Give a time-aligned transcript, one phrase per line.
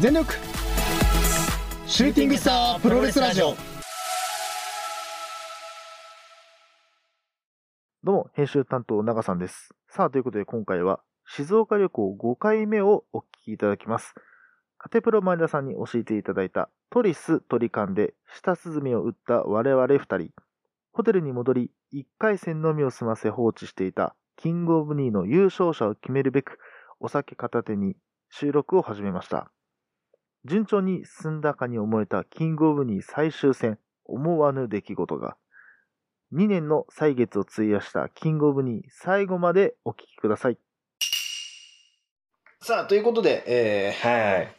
[0.00, 0.32] 全力
[1.86, 3.54] シューティングスタープロレスラジオ
[8.02, 9.74] どうも、編集担当、長さんです。
[9.90, 14.14] さあ、ということで今回は、静岡旅行5回目をお聞きいただきます。
[14.78, 20.30] カテプロ前田さんに教えていただいた、トリストリカンで舌鼓を打った我々2人。
[20.92, 26.58] ホテルに戻り、1回戦のみを済ませ放置していた、キングオブニーの優勝者を決めるべく、
[27.00, 27.96] お酒片手に
[28.30, 29.52] 収録を始めました。
[30.46, 35.36] 順調に進んだかに思えたキングオブニー最終戦、思わぬ出来事が。
[36.34, 40.58] 2年の歳月を費やしたキングオブニー最後までお聞きください。
[42.62, 44.54] さあということで、えはいはい。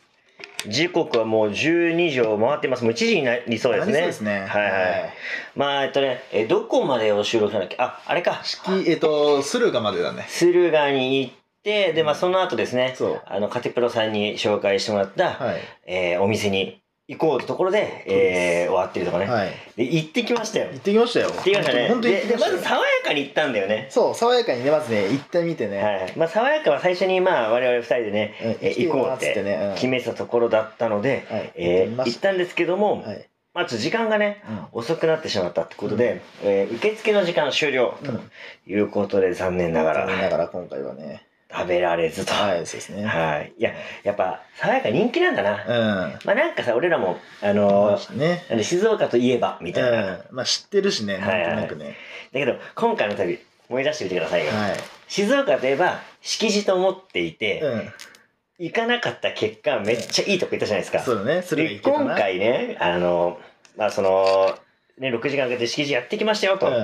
[0.67, 2.83] 時刻はもう12時を回ってます。
[2.83, 3.93] もう1時になりそうですね。
[3.93, 5.13] そうですねはいはい。
[5.55, 7.77] まあ、えっとね、え、どこまでを収録したんだっけ？
[7.79, 8.41] あ、あれか。
[8.43, 15.59] ー、きえっ、と駿河までだね駿河に行って、で、まあ、その後ですね、あの、カテプロさんに紹介してもらった、はい。
[15.85, 19.25] えーお店に行こうってところで、えー終わってるとかね。
[19.25, 19.51] はい。
[19.75, 20.67] で、行ってきましたよ。
[20.71, 21.27] 行ってきましたよ。
[21.27, 21.87] 行ってきましたね。
[21.89, 23.87] 本当にでで、まず爽やかに行ったんだよね。
[23.89, 26.13] そう爽やかにねまずね行ってみてね、はいはい。
[26.15, 31.51] まあ、爽やかは最初に、まあ、我々二人でね、う行こうって決めてたところだったので、はい。
[31.55, 32.31] えー行った。
[32.31, 33.27] んですけども、はい。
[33.53, 34.41] まあ、ちょっと時間がね、
[34.73, 38.11] う遅くなってしまったってことで、えー受付の時間終了と
[38.71, 42.33] いうことで残念なが残念ならがら今回はね食べられずと。
[42.33, 43.53] はいそうですねはい。
[43.57, 45.65] いや、やっぱ、爽やか人気なんだな。
[45.65, 49.91] うんまあなんかさ、俺らも、あのーねなんで静岡といえば、みたいな。
[49.91, 49.97] だ
[50.29, 51.95] うんまあ知ってるしねはいはいなんとなくね
[52.33, 54.51] けど、今回の旅、思い出してみてくださいよ。
[54.51, 54.73] はい、
[55.07, 57.91] 静岡といえば、敷地と思っていて、うん
[58.59, 60.99] 行かなかった結果、めっちゃいいとこ行ったじゃないですか。
[60.99, 63.39] そうだねそれがで、な今回ね、あの、
[63.75, 64.55] まあその、
[64.99, 66.67] ね、6時間かけて敷地やってきましたよと。
[66.67, 66.83] うん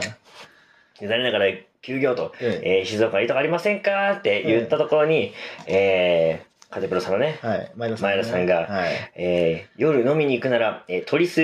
[1.00, 5.34] で残念ながら休業と、うんえー静岡にいいとこありませんかって言ったところに、
[5.66, 7.72] えー、カテプロさんのね、はい。
[7.76, 9.12] 前田さん、前田さんがはい。
[9.16, 11.42] えー、夜飲みに行くなら、えー、トリス、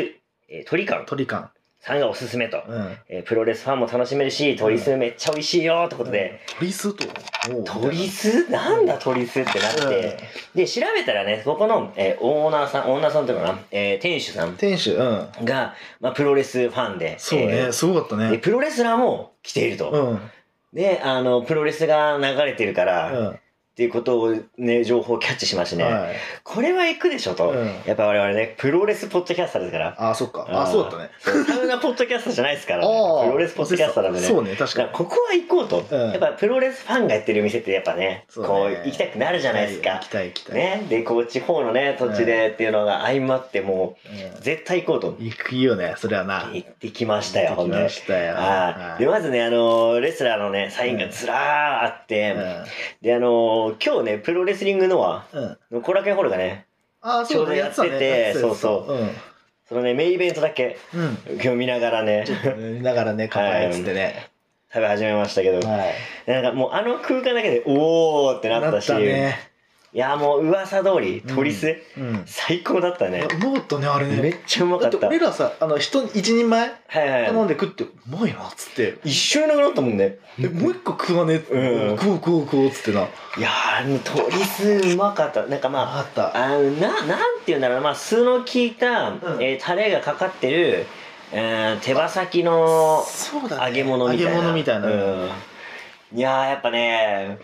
[0.50, 1.52] えー、トリカン鳥感
[1.86, 2.98] さんがおすすめと、うん。
[3.10, 7.06] えープロレスファンも楽しめるし、トリスめっちゃ美味しいよってことで、鳥スと
[7.54, 8.50] おうトリス？
[8.50, 10.18] なんだトリスってなって、
[10.56, 14.54] で、調べたらね、ここの、えーオーナーさん、オーナーさんというかな、えー店主さん。
[14.54, 15.46] 店主うん。
[15.46, 18.32] が、まあ、プロレスファンで、そうね、えーすごかったね。
[18.32, 19.92] でプロレスラーも来ていると。
[19.92, 20.22] うん。
[20.74, 23.40] で、あの、プロレスが流れてるから、うん
[23.74, 26.16] っていうことをね、情報をキャッチしましてね、はい。
[26.44, 27.50] これは行くでしょと。
[27.50, 27.66] うん。
[27.88, 29.96] やっぱ我々ね、プロレスポッドキャスターですから。
[29.98, 30.46] あそっか。
[30.48, 31.10] あそうだったね。
[31.18, 34.28] そうサウナポッドキャスターじゃないですから、 ね、プロレスポッドキャスターなんでね。
[34.28, 34.90] そうね確かに。
[34.94, 36.12] ここは行こうと、うん。
[36.12, 38.50] やっぱプロレスファンがやってる店ってやっぱね、そうね。
[38.50, 39.94] こう行きたくなるじゃないですか。
[39.94, 40.08] 行き。
[40.10, 40.56] たい行きたい。
[40.56, 40.86] ね。
[40.88, 44.42] で、こう地方のね、土地でっていうのが相まってもう、うん。
[44.42, 45.16] 絶対行こうと。
[45.18, 46.52] 行くよねそれはな。
[46.54, 48.36] 行ってきましたよ、行ってきましたよ。
[48.36, 49.02] はい。
[49.02, 52.36] で、まずね、あのーレスラーのね、サインがずらーあって、
[53.02, 55.26] で、あのー今日ね、プロレスリングノア
[55.72, 55.82] うん。
[55.82, 56.66] コラケンホールがね、
[57.02, 58.94] あちょうどやっててそうそう。
[58.94, 59.10] うん
[59.66, 61.18] そのね、メインイベントだけ、うん。
[61.36, 62.26] 今日見ながらね、
[62.58, 64.30] 見ながらね 乾杯っつってね。
[64.74, 65.94] 食べ始めましたけど、はい。
[66.26, 69.53] なんかもうあの空間だけで、おーってなったし、ね
[69.96, 72.24] いや、もう噂通り、トリス、うん。
[72.26, 73.28] 最高だったね。
[73.32, 74.08] うまかったねあれ。
[74.08, 75.08] ねめっちゃうまかだってった。
[75.08, 77.26] 俺らさあの人一人前はいはい。
[77.28, 78.98] 頼んで食ってうまいなっつって。
[79.04, 80.18] 一緒になくなったもんね。
[80.40, 81.92] えもう一個食わねえ？
[81.92, 81.98] うん。
[82.00, 83.02] 食おう食おう食おうっつってな。
[83.02, 83.06] い
[83.40, 85.46] やー、トリスうまかった。
[85.46, 86.36] なんかまあ、あった。
[86.36, 89.22] あのな、なんて言うんだろうな、まあ、酢の効いた、ん。
[89.40, 90.88] えータレがかかってる、
[91.32, 93.68] えー手羽先のそうだね。
[93.68, 94.32] 揚げ物みたいな。
[94.32, 94.88] 揚げ物みたいな。
[94.88, 95.30] うん。
[96.16, 97.38] いやー、やっぱね、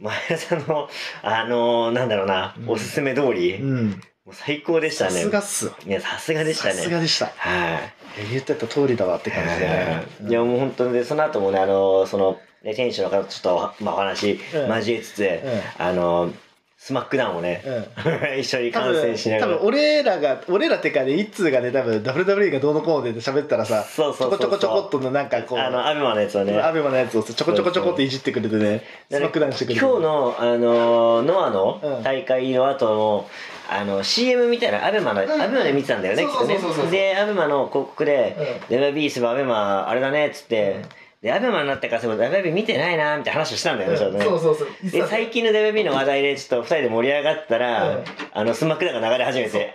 [0.00, 0.88] 前田さんの、
[1.22, 2.70] あのー、なんだろうな、うん。
[2.70, 4.02] おすすめ通り、もうん。
[4.26, 5.22] う最高でしたさね。
[5.22, 5.76] すがっすわ。
[5.86, 6.74] いや、さすがでしたね。
[6.74, 7.26] さすがでした。
[7.26, 7.92] はい。
[8.18, 10.02] え言ってた通りだわって感じでね。
[10.28, 10.32] い。
[10.32, 15.40] やもう本当にでその後もねあのその、ね、店主の方とちょっと、まあ、お話うん交えつつ、
[15.78, 16.32] あの
[16.82, 18.40] SmackDown をね、うん。
[18.40, 19.46] 一緒に多観戦しながら。
[19.48, 26.58] 分多分俺らが俺らってかね一通がね多分 WWE がどうのこうので喋ったらさそうそうちょこちょこちょこっとのなんかこうあのアベマのやつをね。
[26.58, 31.52] アベマのやつをちょこちょこちょこっていじってくれてね SmackDown してくれて今日のあのノアうん。
[31.52, 33.30] の大会の後の、
[33.68, 35.30] あの CM みたいなアベマの、ん。
[35.30, 36.58] アベマで見てたんだよねきっとね。
[36.90, 38.36] でアベマの広告で
[38.70, 38.76] 「うん。
[38.78, 40.76] WB すばアベマあれだね」っつって、
[41.22, 44.90] でアベマになってからそういえば WB 見てないなみたいな話をしたんだよね、ちょっとねそうそうそう。
[44.90, 48.04] で最近の WB の話題でちょっと2人で盛り上がったら、うん。
[48.32, 49.74] あの SmackDown が流れ始めて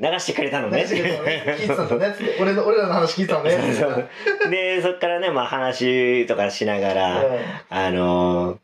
[0.00, 0.86] 流してくれたのね。
[0.88, 2.14] 聞いてたんだね。
[2.16, 2.38] つって。
[2.40, 4.08] 俺の俺らの話聞いてたのね。
[4.50, 7.38] でそっからねまあ話とかしながら、うん。
[7.68, 8.58] あのー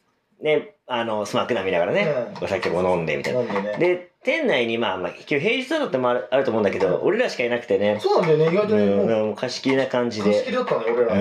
[0.44, 2.06] ねあのスマックダウン見ながらね、
[2.38, 2.44] うん。
[2.44, 3.42] お酒も飲んでみたいな、
[3.78, 7.98] で店内にまあ、まあ、今日平日だってもあるあると思うんだけど、俺らしかいなくてね。
[8.00, 8.82] そうなんだよね意外とね。
[8.84, 11.14] うん、もうもう貸し切りな感じで、貸し切りだったね俺うら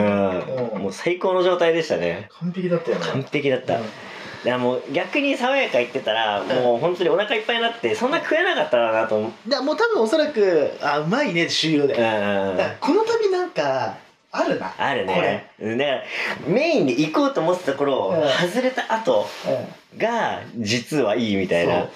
[0.77, 2.29] ん、もう最高の状態でしたね。
[2.39, 3.05] 完璧だったよね。
[3.05, 3.83] 完璧だった、うん。
[3.83, 3.89] か
[4.45, 9.49] らもう逆に爽やか言ってたら、もう本当にお腹いっぱいになってそんな食えなかったらなと思う。
[9.49, 11.95] いやもう多分おそらくあうまいね終了で、
[12.79, 13.97] この旅なんか
[14.31, 15.21] あるなあるこれ。
[15.21, 16.01] ねうんだから
[16.47, 18.49] メインで行こうと思ってた頃、うん。
[18.49, 19.99] 外れた後うん。
[19.99, 21.87] が実はいいみたいな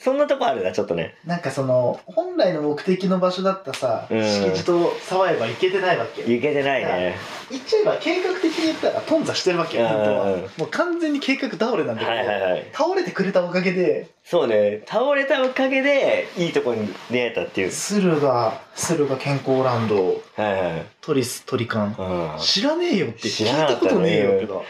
[0.00, 1.14] そんなとこあるなちょっとね。
[1.26, 4.22] なんかその本来の目的の場所だったさ、うん。
[4.22, 6.22] 敷地と沢山行けてないわけ。
[6.22, 7.16] 行けてないね。
[7.50, 10.32] 言っちゃえば計画的に言ったら頓挫してるわけよ本当は。
[10.32, 12.66] うんもう完全に計画倒れなんだけど、はいはいはい。
[12.72, 14.08] 倒れてくれたおかげで。
[14.24, 14.82] そうね。
[14.86, 17.70] 倒れたおかげでいいとこに出会えたっていう。
[17.70, 20.22] 駿河駿河健康ランド。
[20.36, 20.86] はいはい。
[21.02, 21.94] トリストリカン。
[21.98, 22.40] うん。
[22.40, 24.64] 知らねえよって聞いたことねえよ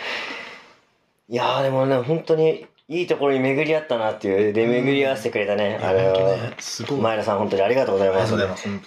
[1.28, 6.54] いやーでもね本当にいいところに巡り合ったなっていうで巡り合わせてくれたね、あのね。
[6.58, 7.00] すごい。
[7.00, 8.34] 前田さん本当にありがとうございます。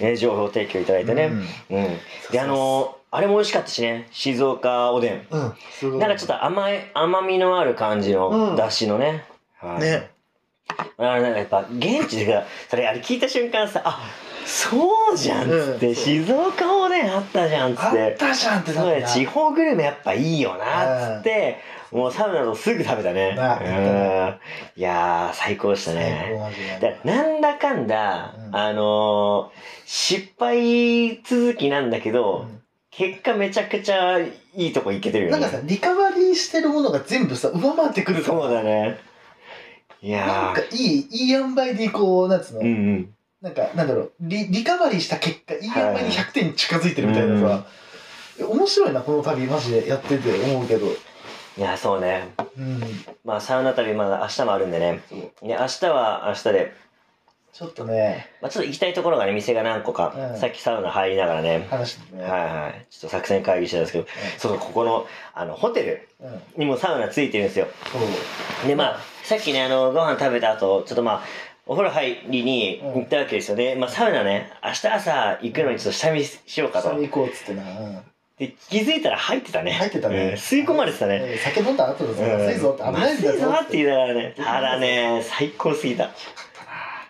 [0.01, 1.31] ね、情報提供いただいてね、
[1.69, 1.77] うん。
[1.77, 1.87] うん。
[2.29, 5.27] であのーあれも美味しかったしね静岡おでん。
[5.29, 5.99] うん。
[5.99, 8.17] なんかちょっと甘い甘みのある感じうん。
[8.19, 9.23] のだしのね、
[9.59, 9.79] はい。
[9.79, 10.09] ね
[10.97, 14.01] あのやっぱ現地でさそれあれ聞いた瞬間さあ
[14.45, 18.81] そうじゃんっつって、静岡おでんあったじゃんっつっあってたじゃんってな。
[18.81, 21.57] そうっただ地方グルメやっぱいいよなっつって、
[21.91, 23.35] もうサウナとすぐ食べたね。
[23.35, 24.35] なうん。
[24.75, 26.99] いやー最高でした最ね。
[27.03, 28.55] だなんだかんだ、うん。
[28.55, 32.47] あのー失敗続きなんだけど、
[32.89, 35.39] 結果めちゃくちゃいいとこ行けてるよね。
[35.39, 38.97] なんかさリカバリーしてるものが全部さ上回ってくるそうだね。
[40.01, 40.19] いなん
[40.49, 46.05] やかいいいい塩梅でこうなんつうの、ーうんうんなんかなんだろうリリカバリーした結果いいにはい。
[46.09, 47.65] 100点に近づいてるみたいなさ、
[48.39, 50.87] 面白いなこの旅マジでやってて思うけど。
[51.55, 52.33] いやそうね。
[52.57, 52.81] うん。
[53.25, 55.03] まあサウナ旅まだ明日もあるんでね。
[55.11, 56.73] ね明日は明日で、
[57.51, 58.31] ちょっとね。
[58.41, 60.39] まあ、ちょっと行きたいところがね店が何個か、うん。
[60.39, 61.67] さっきサウナ入りながらね。
[61.69, 62.87] 話してね、はいはい。
[62.89, 64.05] ちょっと作戦会議してたんですけど、
[64.37, 66.07] そうそうここのあのホテル
[66.57, 67.67] にもサウナついてるんですよ。
[67.91, 67.99] そ
[68.65, 68.67] う。
[68.69, 71.23] でまあさっきねあのご飯食べた後ちょっとまあ
[71.65, 74.51] お風呂入りに行ったわけですよね、まあサウナね。
[74.63, 76.89] 明日朝行くのにちょっと下見しようかと。
[76.89, 77.99] 下に行こうっつってな、うん
[78.35, 79.73] で気づいたら入ってたね。
[79.73, 80.17] 入ってたね。
[80.17, 80.33] うん。
[80.33, 81.37] 吸い込まれてたね、うん。
[81.37, 82.31] 酒飲んだ後だぞ、うん。
[82.31, 82.83] まずいぞって。
[82.83, 86.09] 危ないんぞぞって言いながらねただね最高すぎた。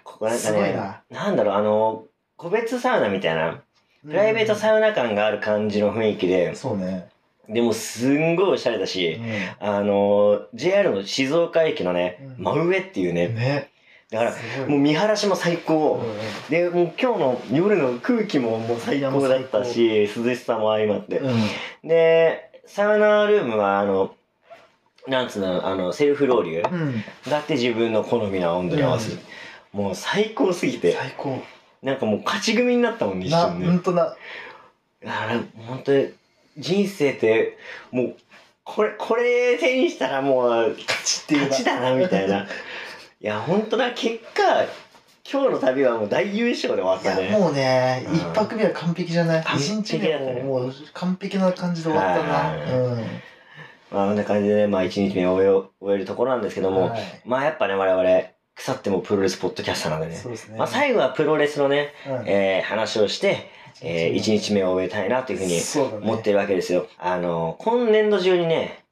[0.04, 2.04] ここなんかねななんだろうあの
[2.36, 3.62] 個別サウナみたいな
[4.06, 7.08] プライベートサウナ感がある感じの雰囲気で、そうね、
[7.48, 9.66] でもすんごいおしゃれだうし、ん。
[9.66, 12.44] あの JR の静岡駅のね、うん。
[12.44, 13.70] 真上っていうねね
[14.14, 16.18] だからもう見晴らしも最高、うんうん。
[16.50, 21.88] でもう今日の夜の空気ももう最高だったし涼しさも相まって、うん。
[21.88, 24.14] でサウナルームはあの
[25.08, 27.04] なんつうのあのセルフロウリュうん。
[27.30, 29.20] だって自分の好みの温度に合わせる、
[29.72, 30.94] もう最高すぎて。
[30.94, 31.42] 最高。
[31.82, 34.16] なんかもう勝ち組になったもんね一な瞬ねほんとな
[35.06, 36.14] あれ本当に
[36.58, 37.58] 人生って
[37.92, 38.16] もう
[38.64, 42.48] これこれ手にしたらもう勝ちっていう勝ちだな みたいな
[43.24, 44.42] いや本当な結果
[45.32, 47.32] 今日の旅はもう大優勝で終わっいたね。
[47.32, 48.16] やもうねうん。
[48.18, 49.44] 一泊目は完璧じゃない？
[49.44, 52.76] 完一璧日目もうもう完璧な感じで終わったな。
[52.76, 52.98] うん。
[53.90, 57.02] まあこんな感じでねまあ一日目を終えよ終えるところなんですけども、はい。
[57.26, 60.16] まあやっぱね我々腐ってもプロレスポッドキャスターなんでね。
[60.18, 60.58] そうですね。
[60.58, 62.28] まあ最後はプロレスのね、うん。
[62.28, 63.50] えー話をして、
[63.82, 64.64] えー、1日目。
[64.66, 65.62] を終えたいなというふうに
[66.04, 66.88] 思ってるわけですよ。
[67.00, 68.83] あの、今年度中にね、うん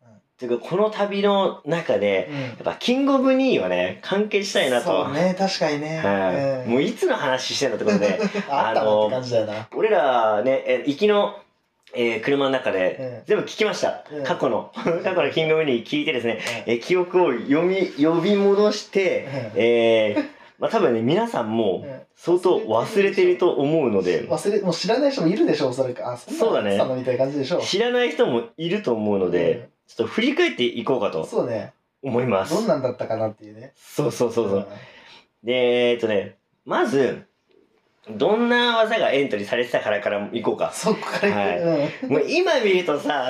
[0.42, 2.42] ていうかこの旅の中で、うん。
[2.42, 5.06] やっぱキングオブニーをね、関係したいなと。
[5.06, 6.00] そうね確かにね。
[6.00, 9.68] はい、うんもういつの話してんのってことで、 あったなって感じだよな。
[9.75, 11.36] 俺らね、え行きの、
[11.94, 13.24] えー車の中でうん。
[13.25, 14.04] 全部聞きました。
[14.12, 14.24] うん。
[14.24, 14.72] 過去の、
[15.04, 16.74] 過去のキングオブニー聞いてですね、うん。
[16.74, 19.62] えー記憶を読み、呼び戻して、うん。
[19.62, 20.25] えー、
[20.58, 22.01] まあ多分ね、皆さんもうん。
[22.15, 26.08] 相当忘れてると思うので、忘れもう知らない人もいるでしょおそらく。
[26.08, 26.77] あそうだね。
[26.77, 27.60] のあったのみたいな感じでしょ。
[27.62, 31.74] 知らない人もいると思うので、ちょっと振り返っていこうかうんとそうね。
[32.03, 32.53] 思います。
[32.53, 33.74] どんなんだったかなっていうね。
[33.75, 34.67] そうそうそうそう。
[35.43, 37.24] で、えーっとね、まず、
[38.10, 40.71] どんな技がエントリーされてたからからいこうか。
[40.74, 41.62] そこからはい。
[41.62, 43.27] 行くもう今見るとさ、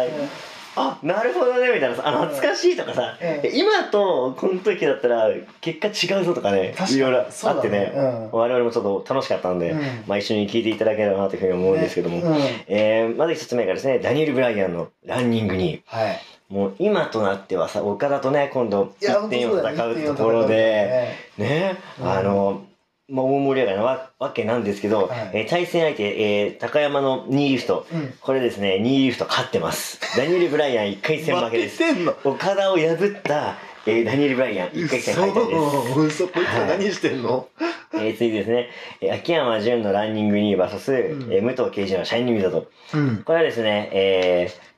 [0.78, 3.52] あ、なるほどね、みたいなさ、あ、懐かしいとかさ、うん。
[3.54, 5.28] 今とこの時だったら
[5.60, 6.98] 結果違うぞとかね、確かに。
[6.98, 8.32] いろいろそうだあってね、うん。
[8.32, 9.80] 我々もちょっと楽しかったんで、うん。
[10.08, 12.24] まあ一緒に聞いていただければなというふうに思うんですけども、ね。
[12.24, 12.36] うん。
[12.68, 16.20] えーまず一つ目がですね、ダニエル・ブライアンのランニングに、はい
[16.52, 19.72] もう今となってはさ、岡田とね、今度いや1点を戦
[20.12, 22.64] うところで、ねあの、
[23.10, 25.32] まあ、大盛り上がりなわわけなんですけど、はい。
[25.34, 26.04] えー対戦相手、
[26.44, 28.14] えー高山の2リフト、うん。
[28.22, 30.00] これですね、2リフト勝ってます。
[30.18, 31.82] ダニエル・ブライアン1回戦負けです。
[32.26, 33.56] 岡田を破った、
[33.86, 35.58] えーダニエル・ブライアン1回戦敗退です。
[35.58, 36.26] 嘘。
[36.26, 37.48] 嘘こいつら何してんの？
[37.94, 38.70] えー次ですね、
[39.02, 41.34] えー秋山純のランニング2 VS、うん。
[41.34, 42.70] えー武藤敬司のシャイニングだと。
[42.94, 43.24] うん。
[43.24, 44.72] これはですね、えー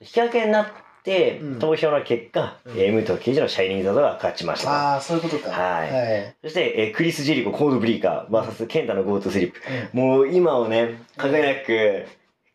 [0.00, 0.66] 引き分けになっ
[1.60, 2.78] 投票の結果、うん。
[2.78, 4.92] えー武藤刑事のシャイニングザードが勝ちました。
[4.94, 5.50] ああそういうことか。
[5.50, 5.90] はい。
[5.92, 6.34] はい。
[6.42, 9.60] そして、えークリス・ジェリコ、コードブリーカー、VS ケンタの GoTo スリップ。
[9.92, 12.06] もう今をね、輝く、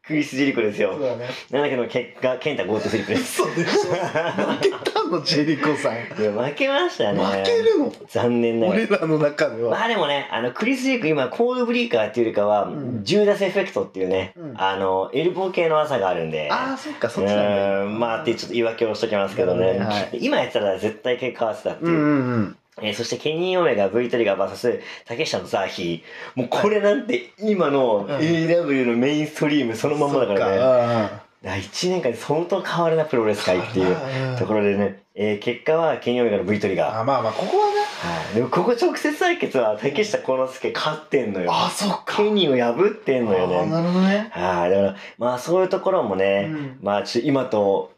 [0.09, 0.93] クリス・ジェリコですよ。
[0.93, 1.29] そうだね。
[1.51, 3.35] なんだけど結果、ケンタ GoTo スリップです。
[3.35, 3.91] そうでしょ？
[3.91, 5.93] 負けたのジェリコさん。
[6.19, 7.23] いや負けましたね。
[7.23, 7.93] 負けるの？
[8.07, 8.79] 残念ながら。
[8.79, 8.87] 俺。
[8.87, 9.69] らの中では。
[9.69, 13.03] まあでもね、あの、クリス・ジェリコ今、コードブリーカーっていうよりかは、ん。
[13.03, 14.53] ジューダスエフェクトっていうね、うん。
[14.57, 16.49] あの、エルボー系の技があるんで。
[16.51, 19.77] ああそっかうそっちなんまあってちょっと言い訳をしときますけどね。
[19.77, 20.17] はい。
[20.21, 21.91] 今やったら絶対結果合わせたっていう。
[21.91, 21.93] う。
[21.93, 26.03] んうんうんえーそしてケニー・オメガ、V トリガー VS 竹下のザーヒ。
[26.35, 26.39] ー。
[26.39, 31.29] もうこれなんて今のうん AW のメインストリームそのまんまだからね。
[31.41, 37.01] ね1年間で相当変わるなプロレス界っていうところでね、えー結果はケニー・オメガの V トリガー。
[37.01, 37.79] あまあまあここはね。
[37.99, 41.51] はい、でもここ直接対決は竹下幸之助勝ってんのよ。
[41.51, 42.17] あそっか。
[42.17, 43.65] ケニーを破ってんのよね。
[43.65, 44.29] なるほどね。
[44.31, 46.79] はい、だからまあそういうところもね、うん。
[46.81, 47.91] まあちょっと今と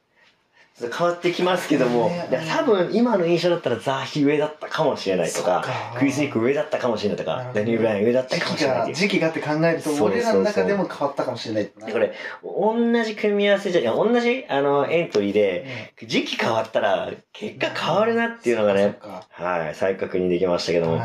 [0.89, 5.65] 変わってきますけども、ね多分今の印象だったらザーヒ上だったかもしれないとか
[5.97, 8.93] クリス・ニック上だったかもしれないとかダニエル・ブライアン上だった時かもしれない。
[8.93, 18.97] 時期がって考えると俺らの中でも変わったかもしれないこれ同じ組み合わせじゃ同じあのエントリーで時期変わったら結果変わるなっていうのがね、
[19.31, 21.01] はい再確認できましたけども、はい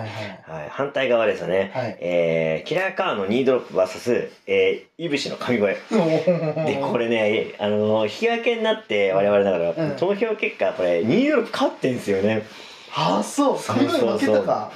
[0.47, 1.97] はい、反対側ですよね、はい。
[2.01, 5.73] えー、キラーカーのニードロップ VS、えー、イブシの神声。
[5.73, 5.77] はい
[6.67, 9.97] でこれねあの引き分けになって我々だから、うん。
[9.97, 12.47] 投票結果これニードロップ勝ってんすよね。
[12.95, 13.59] あそう。
[13.59, 14.73] そう神々負けたか。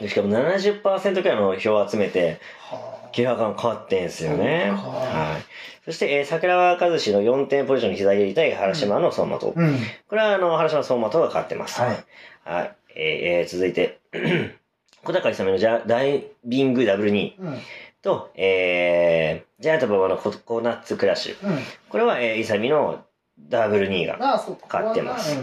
[0.00, 3.08] でしかも70%くらいの票を集めてはあ。
[3.12, 4.70] キラーカーン勝ってんすよね。
[4.70, 5.42] はい。
[5.86, 9.78] そして、えー、桜川和志の4点ポジションの膝蹴り対原島の相馬と、うん。
[10.08, 11.80] これはあの原島の相馬とが勝ってます。
[11.80, 12.04] はい。
[12.44, 12.76] はい。
[12.94, 14.00] えーえー続いて
[15.04, 17.58] 小高勇のジャダイビングダブル2うん。
[18.02, 21.46] と、えー、ジャイアント馬場のココナッツクラッシュ。
[21.46, 21.58] うん。
[21.88, 23.04] これは、えー、イサミの
[23.38, 25.36] ダブル2が勝ってます。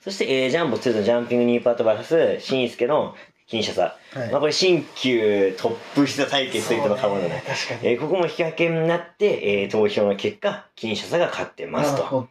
[0.00, 3.14] そして、えージャンボ2のジャンピングニーパートバス、新助の
[3.46, 3.96] 金シャサ。
[4.12, 4.30] はい。
[4.30, 7.42] まあこれ新旧トップ膝対決といっても過言だね。
[7.46, 7.92] 確かに。
[7.92, 12.28] えーここも引き分けになって、えー投票の結果、金シャサが勝ってますと。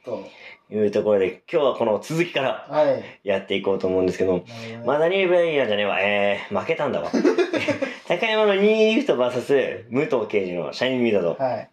[0.70, 3.04] いうところで、今日はこの続きからはい。
[3.24, 7.10] やっていこうと思うんですけど、なるほどねまあダニエル・ブライアンじゃねえわ、えー、負けたんだわ。
[8.08, 11.36] 高山のニーリフト VS 武藤刑事のシャイニングミダド。
[11.36, 11.70] はい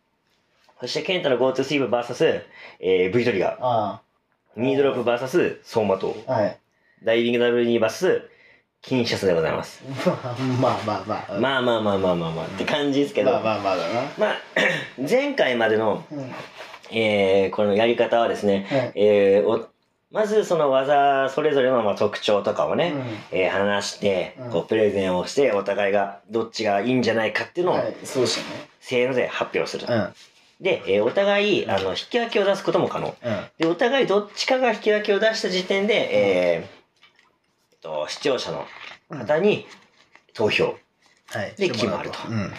[0.80, 2.42] そして、ケンタの GoTo スイープ VS、
[2.80, 3.56] えー、V トリガー。
[3.60, 4.00] あ
[4.56, 6.16] ニードロップ VS、相馬と。
[6.26, 6.58] はい。
[7.02, 8.22] ダイビング W2 バス、
[8.82, 9.82] キンシャスでございます。
[10.60, 11.38] まあまあまあ。
[11.40, 14.02] まあまあまあまあまあまあって感じですけど、まあまあまあだな。
[14.18, 14.36] まあ、
[15.08, 16.04] 前回までの、
[16.90, 18.92] えー、このやり方はですね、はい。
[18.94, 19.68] えー、お
[20.12, 22.92] まずその技それぞれのまあ特徴とかをね、
[23.32, 27.66] え話して、こうプレゼンをしてお互いがどっちがいいんじゃないかっていう。
[27.66, 27.76] のを。
[28.04, 28.30] そうで
[28.80, 30.12] せーので発表する、た。
[30.60, 33.14] で、えーお互い、あの、引き分けを出すことも可能。
[33.22, 33.32] うん。
[33.32, 36.64] うんで、お互いどっちかが引き分けを出した時点で、えーえ
[37.76, 38.66] っと、視聴者の
[39.10, 39.66] 方に
[40.32, 40.76] 投票。
[41.30, 41.54] はい。
[41.56, 42.18] で決まると。
[42.28, 42.52] うん。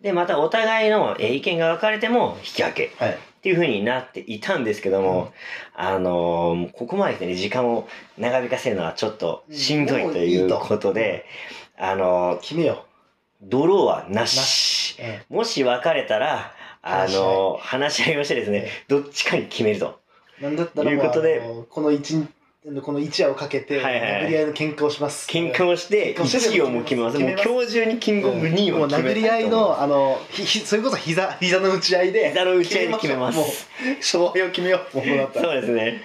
[0.00, 2.84] で、またお互いのえー意見が分かれても引き分け。
[2.86, 3.18] っはい。
[3.40, 5.32] ていう風になっていたんですけども、
[5.74, 11.24] あのーここまで来てね、時間を長引かせるのはちょっとしんどいということで、
[11.76, 12.84] あのー決めよ
[13.42, 14.38] ドローはなし。
[14.40, 15.02] し。
[15.30, 20.00] うんもし分かれたら、あのー話し合いをしてですね、どっちかに決めると。
[20.40, 22.28] なんだったらいうことでこの一日
[22.82, 25.28] この一夜をかけて殴り合いの喧嘩をします。
[25.30, 27.18] 喧嘩をして、喧嘩をして1位をもう決めます。
[27.18, 33.38] もう今日中にキングオブ2位を決め殴り合いのあのひひそれこそ膝膝の打ち合いで膝の打ち合いで決めます。
[33.38, 33.46] もう
[33.98, 35.38] 勝敗を決めよう。
[35.38, 36.02] そうですね。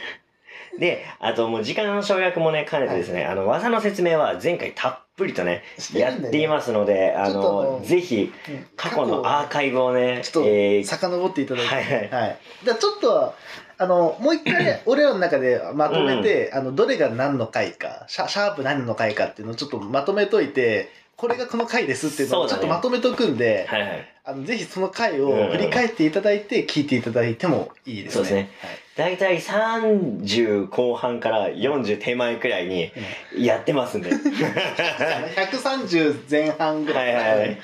[0.80, 6.28] で、あともう時間の省略もね、兼ねてですね、あの、技の説明は前回たっぷりとね、ね。
[6.28, 12.10] っていますので、あちょっとあの、のぜひ、うん過去のアーカイブをね、ちょっとえー遡っていただいて、はいはい。
[12.10, 13.34] だからちょっと
[13.78, 24.10] あのもう一回 俺らの中でまとめて、あのどれが何の回かシャシャープ何の回かっていうのをちょっとまとめといてこれがこの回ですっていうのをちょっとまとめとくんで、はいはい。
[24.26, 28.14] あのぜひその回を振り返っていただいて聞いていただいてもいいですね。
[28.14, 28.50] そうですね
[28.96, 32.92] 大体30後半から40手前くらいに
[33.38, 34.12] やってますんで。
[34.12, 37.16] はい、130前半ぐらい。
[37.16, 37.60] はいはいはい。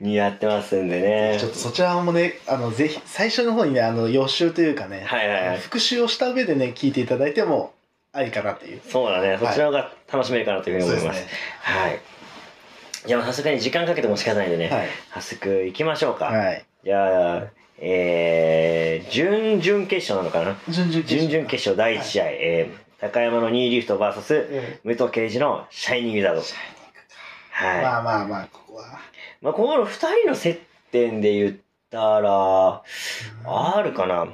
[0.00, 1.48] にやってますんでねちょ。
[1.48, 7.72] っとそちらもね、あのぜひ最初の方にね、あの予習というかね、はいはいはい復習をした上でね、聞いていただいても
[8.12, 8.80] ありかなっていう。
[8.88, 9.38] そうだね。
[9.40, 11.20] そちらが楽しめるかなというふうに思います。
[11.20, 11.26] ね。
[11.60, 12.00] はい。
[13.06, 14.88] じゃあ、早速に時間かけても仕方ないんでね、はい。
[15.12, 16.26] 早速行きましょうか。
[16.26, 16.64] はい。
[16.84, 17.42] じゃあ、
[17.86, 20.56] えー、準々決勝なのかな？
[20.72, 26.40] 準々決勝第1試合、えー、高山のニーリフト VS うん武藤敬司のシャイニングウィザード。
[27.50, 27.82] はい。
[27.82, 28.98] まあまあまあ、ここは。
[29.42, 30.62] まあ、ここの2人の接
[30.92, 31.56] 点で言っ
[31.90, 32.82] たら、
[33.44, 34.28] あるかな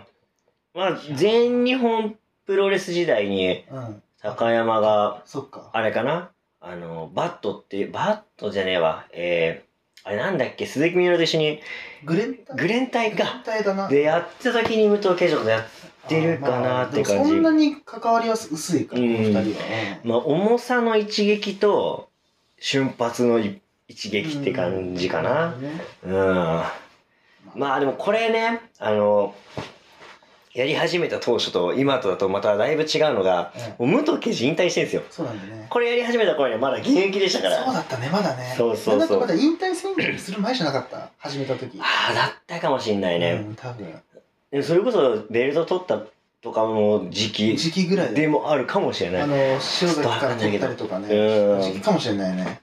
[0.73, 2.16] まあ、全日本
[2.47, 4.02] プロレス時代に、うん。
[4.23, 5.25] 高山が。
[5.73, 6.30] あれかな？
[6.61, 9.07] あの、バットって、バットじゃねえわ。
[9.12, 9.70] えー、
[10.04, 10.66] あれなんだっけ？
[10.66, 11.61] 鈴木みのると一緒に、
[12.04, 12.57] グレンタイ？
[12.57, 13.42] グレン隊か。
[13.88, 15.64] で、やってた時に武藤敬司とやっ
[16.09, 17.14] てるかなって感じ。
[17.14, 20.00] まあそんなに関わりは薄いから、この二人は。
[20.04, 22.09] まあ、重さの一撃と、
[22.59, 23.40] 瞬発の
[23.88, 25.54] 一撃って感じかな。
[26.02, 26.62] うん。
[27.54, 29.35] まあでもこれね、あの、
[30.61, 35.02] やり始めた当初と今とだとまただいぶ違うのが、うんもう武藤敬司引退してるんですよ。
[35.11, 35.67] そうなんだね。
[35.71, 37.64] これやり始めた頃にはまだ現役でしたから。
[37.64, 38.55] そうだったね、まだね。
[38.59, 41.09] そうそうそうまだ引退宣言する前じゃなかった？
[41.17, 41.79] 始めた時。
[41.81, 43.43] ああ、だったかもしんないね。
[43.47, 43.87] うん、多分。
[44.50, 46.02] でもそれこそベルト取った
[46.43, 49.23] とかの時期時期ぐらいでもあるかもしれない。
[49.23, 51.09] あの、塩崎から取ったりとかね。
[51.09, 52.61] うん時期かもしれないね。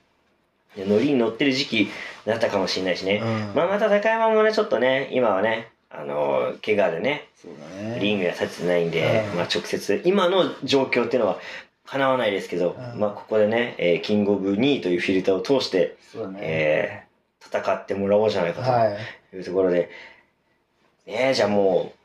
[0.76, 1.90] でノリに乗ってる時期
[2.28, 3.22] だったかもしれないしね。
[3.24, 8.00] うんまあまた高山もね、ちょっとね、今はね、あの、怪我でね、そうだね。
[8.00, 11.40] リングが立ててないんで、うんまあ直接、今の状況っていうのは
[11.86, 16.40] 叶わないですけど、うんまあここでね、えーキングオブ2位というフィルターを通して、そうだね。
[16.42, 17.08] えー
[17.50, 18.98] 戦ってもらおうじゃないかはい。
[19.32, 19.90] というところで、
[21.06, 21.98] ねえじゃあもう、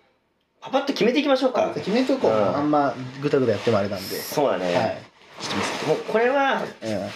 [0.61, 1.73] パパッと決めていきましょうか。
[1.75, 2.31] 決めとこう。
[2.31, 4.15] うんあんまぐたぐたやってもあれなんで。
[4.17, 4.75] そうだね。
[4.77, 4.99] はい。
[5.41, 5.87] ちょっと見せて。
[5.87, 7.11] もうこれは、うん。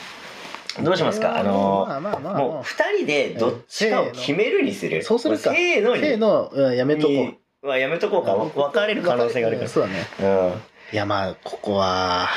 [0.82, 1.38] どうしますか？
[1.38, 1.86] あの
[2.20, 5.02] もう二人でどっちかを決めるにする？
[5.02, 5.52] そうするか。
[5.52, 6.02] せーのに。
[6.02, 8.34] せーの、うん、やめとこにはやめとこうか。
[8.34, 8.50] う。
[8.50, 10.06] 分かれる可能性があるかそうだね。
[10.20, 10.46] ら。
[10.48, 10.52] うん。
[10.92, 12.28] いやまあ、ここは、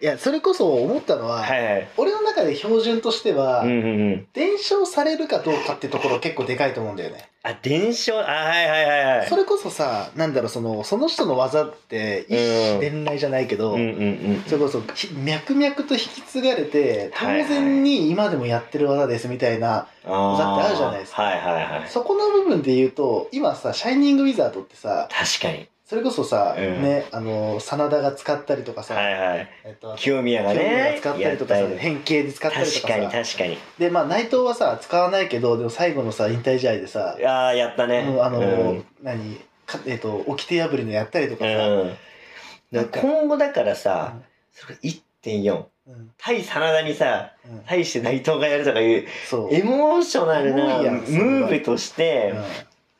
[0.00, 1.88] いや、それこそ思ったのは、はいはい。
[1.96, 4.26] 俺の中で標準としては、うんうんうん。
[4.32, 7.28] 伝承されるかどうかってところ結構でかいと思うんだよね。
[7.42, 9.26] あ、伝承、あ、はいはいはいはい。
[9.28, 13.92] それこそさ、なんだろう、その、その人の技って、一うん子伝来じゃないけど、うんうんう
[14.38, 14.44] ん。
[14.46, 21.88] それこそひ脈々と引き継がれて、当然に今でもやってる技ですみたいな、あ技ってあるじゃないですかはいはいはい。
[21.88, 25.68] そこの部分で言うと、今さ、シャイニングウィザードってさ、確かに。
[25.88, 26.82] それこそさ、うん。
[26.82, 29.48] ね、あの、真田が使ったりとかさ、はいはい。
[29.64, 33.58] えっと、清宮が清宮がね、使ったりとかさ変形で使ったりとか確かにさ確かに。
[33.78, 38.18] でまあ内藤はさ使わないけどでも最後のさ引退試合でさいやー、やったね。
[38.20, 38.84] あの、うん。
[39.02, 42.84] 何かえっ、と掟破りのやったりとかさ、うん。
[42.90, 44.14] か今後だからさ、
[44.52, 45.64] それ1.4。
[45.86, 46.10] うん。
[46.18, 47.60] 対真田にさ、うん。
[47.60, 49.06] 対して内藤がやるとかいう、
[49.50, 52.34] エモーショナルなムーブとして、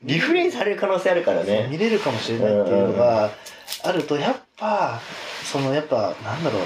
[0.03, 1.69] リフレインされる可能性あるからね。
[1.71, 3.31] 見れるかもしれないっていうのが
[3.85, 5.01] あるとやっぱ
[5.45, 6.61] そのやっぱなんだろ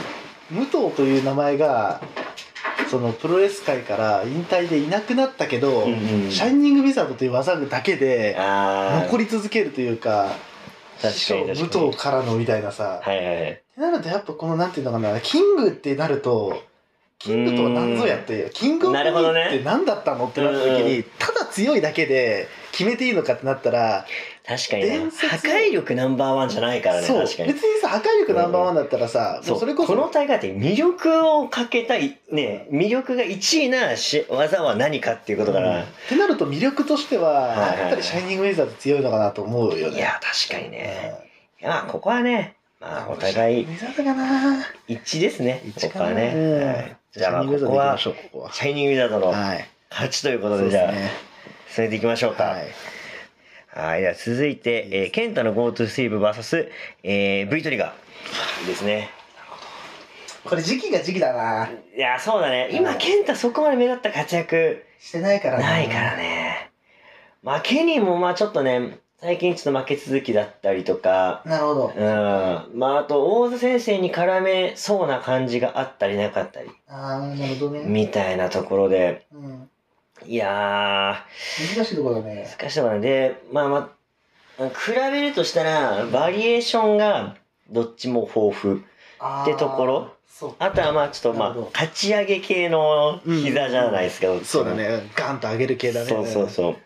[0.51, 2.03] う武藤という名前が
[2.90, 5.92] そのプロレス界から引退でいなくなったけど、うん
[6.25, 8.37] うんシャイニングウィザードという技だけで。
[8.38, 10.35] 残り続けるというか
[11.01, 13.51] 確か武藤からのみたいなさ、はいはいはい。
[13.53, 16.62] ってなるとやっぱこのなんていうのかなキングってなると
[17.22, 19.46] キングとは何ぞやってキングオブなるほどね。
[19.46, 21.04] って何だったのってなった時に、うん。
[21.20, 24.06] ただ強いだけで決めていいのかってなったら、
[24.44, 24.88] 確かにな。
[24.88, 27.24] 伝説破壊力ナンバーワンじゃないからね、そう。
[27.24, 27.52] 確かに。
[27.52, 27.62] 別。
[27.62, 35.64] にさ破壊力ナンバーワンだったらさ、ううそれこそこの大会って魅力をかけたい、ね、魅力が1位なし技は何かっていうことかうん。
[35.64, 39.96] ら、ってなると魅力としては、やっぱりシャイニングウィザード強いのかなと思うよね。
[39.96, 41.14] いや、確かにね。
[41.61, 41.66] うん。
[41.66, 43.66] いや、まあ、ここはね、まあ、お互い
[44.88, 46.32] 一致ですね、ここはね。
[46.35, 46.66] うん。
[46.66, 47.98] はいじゃあ、ここは。
[47.98, 49.68] シャイニングウィザードのはい。
[49.90, 50.92] 勝ちということで、じゃあ。
[51.68, 52.44] 進めていきましょうか。
[52.44, 52.66] はい。
[53.68, 54.01] はい。
[54.01, 56.70] では、続いて、えー、ケンタの GoTo スイーブ VS、
[57.03, 59.11] えー、V トリガーですね。
[60.44, 61.68] これ時期が時期だな。
[61.94, 62.70] いや、そうだね。
[62.72, 66.16] 今、ケンタそこまで目立った活躍してないからないから。
[66.16, 66.70] ね。
[67.42, 72.00] まあ、ケニーもまあちょっとね、最近ちょっと負け続きだったりとか、なるほどう。
[72.00, 72.78] ん。
[72.78, 77.85] まあ、あと、大津先生に絡めそうな感じがあったりなかったり、ああ、なるほどね。
[77.87, 79.68] みたいなところで、うん。
[80.26, 81.24] いや
[81.74, 82.58] 難しいところだねー、。
[82.58, 83.92] 難しいところなんで、まあま
[84.58, 87.37] あ、比べるとしたら、バリエーションが
[87.70, 88.80] どっちも豊富。
[88.80, 94.74] ってところそうあとはまあちょっとまあ、勝ち上げ系の膝じゃないですか、どっちもそうだ。
[94.74, 95.11] ね。
[95.14, 96.06] ガンと上げる系だね。
[96.06, 96.76] そうそうそう。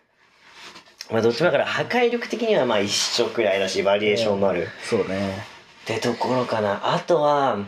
[1.11, 4.67] まあどっちもだから破壊力的にはまあ一緒くらいだし、バリエーションもある。
[4.83, 5.37] そうね。
[5.83, 6.93] ってところかな。
[6.93, 7.59] あとは、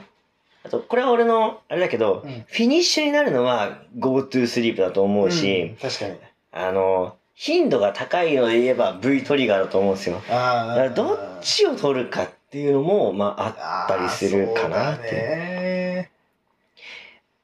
[0.65, 6.17] あと、これは俺の、あれだけど、うんフィニッシュになるのは GoTo スリープだと思うし、ん確かに。
[6.51, 10.21] あの、頻度が高いので言えば V トリガーだと思うんですよ。
[10.29, 15.13] あだからどっちを取るかっていうのも、まああったりするかなっていう。
[15.13, 16.11] ね。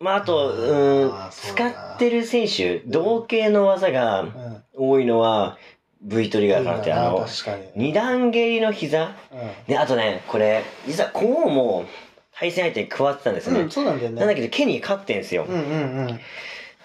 [0.01, 4.63] まああと、うん使ってる選手、同系の技がうん。
[4.77, 5.57] 多いのは
[6.05, 7.27] V トリガーかなって、あの。
[7.75, 9.15] 二段蹴りの膝
[9.67, 11.85] で、あとね、これ、実はこうも
[12.37, 13.59] 対戦相手に加わってたんですよね。
[13.59, 13.65] うん。
[13.65, 14.19] うん、そうなんだよね。
[14.19, 15.45] なんだけど、ケニー勝ってんすよ。
[15.49, 16.07] うんうんうん。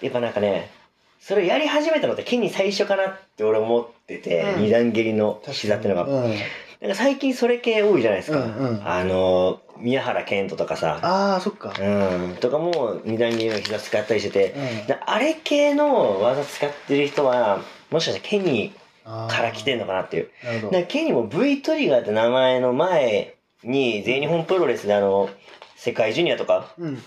[0.01, 0.71] やっぱなんかね、
[1.19, 6.03] それをやり始めたのってケニー最初かなって俺思ってて、うん二段蹴りの膝ってのが。
[6.05, 6.35] うん。
[6.81, 8.39] なんか最近それ系多いじゃないですか。
[8.39, 20.29] うんうんあの、宮原健人とかさ、ああそっかうん、とかも二段切りの膝使ったりしてて、うんであれ系の技使ってる人は、もしかしたらケニーから来てんのかなっていう。
[20.43, 20.85] なるほど。
[20.85, 25.29] ケニーも V トリガーって名前の前に、全日本プロレスであの、
[25.75, 27.01] 世界ジュニアとかうん。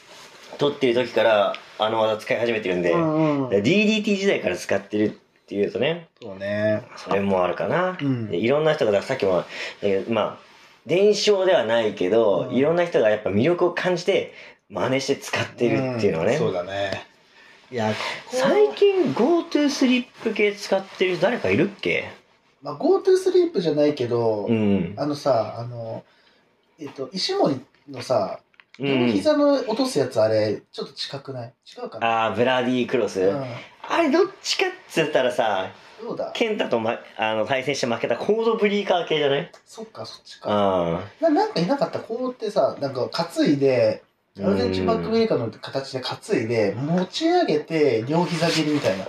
[0.58, 3.48] 取ってる時から、あの技使い始めてるんで、うんうん。
[3.48, 6.82] DDT 時代から使ってるっていうとね、そうね。
[6.96, 7.96] それもあるかな。
[8.00, 8.30] うん。
[8.30, 9.44] でいろんな人が、さっきも、
[9.82, 10.38] えーまあ、
[10.86, 12.54] 伝承ではないけど、うん。
[12.54, 14.32] いろんな人がやっぱ魅力を感じて、
[14.68, 16.36] 真似して使ってるっていうのはね。
[16.36, 16.38] ん。
[16.38, 17.06] そうだね
[17.70, 17.92] いや
[18.28, 22.10] 最近 GoTo スリップ系使ってる人誰かいるっけ？
[22.62, 24.94] まあ GoTo スリープじゃないけど、うん。
[24.96, 26.04] あのさあの
[26.78, 28.40] えっと石森のさ
[28.76, 31.52] 膝の落とすやつあれちょっと近くない？
[31.76, 32.26] 違うかな？
[32.26, 33.44] あーブラディクロス、うん。
[33.88, 35.70] あれどっちかっつったらさ、
[36.02, 36.32] どうだ？
[36.34, 39.50] ケンタと、ま、あの対戦して負けたコードブリーカー系じゃない？
[39.64, 40.50] そっかそっちか。
[40.50, 41.98] あななんかいなかった？
[42.00, 44.03] こうってさなんか担いであ。
[44.42, 49.04] アルゼンチンバックブレイカーの形で担いで持ち上げて両膝蹴りみたいな。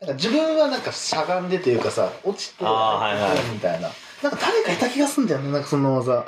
[0.00, 3.90] なんか自分はなんかしゃがんでというかさ落ちてみたいな。
[4.22, 6.26] なんか誰かいた気がすんだよねなんかその技。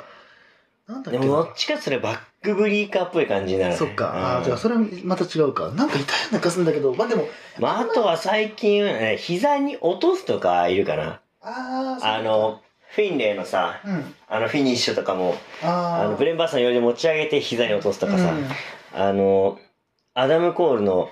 [0.85, 1.23] なんだっけな。
[1.23, 3.77] でもどっちかっつったらバックブリーカーっぽい感じになる、ね。
[3.77, 4.41] そっか、あうん。
[4.41, 5.69] あじゃあそれはまた違うか。
[5.69, 6.93] なんかいたような気がするんだけど。
[6.93, 11.21] まあでもまあ、あとは最近、ね、膝に落とすとかいるかな。
[11.41, 12.59] あああの、
[12.93, 14.13] フィンレイのさ、うん。
[14.27, 18.47] あのフィニッシュとかも、ああのブレンバースのように持ち上げて膝に落とすとかさ、うん
[18.93, 19.57] あの、
[20.13, 21.09] アダム・コールの、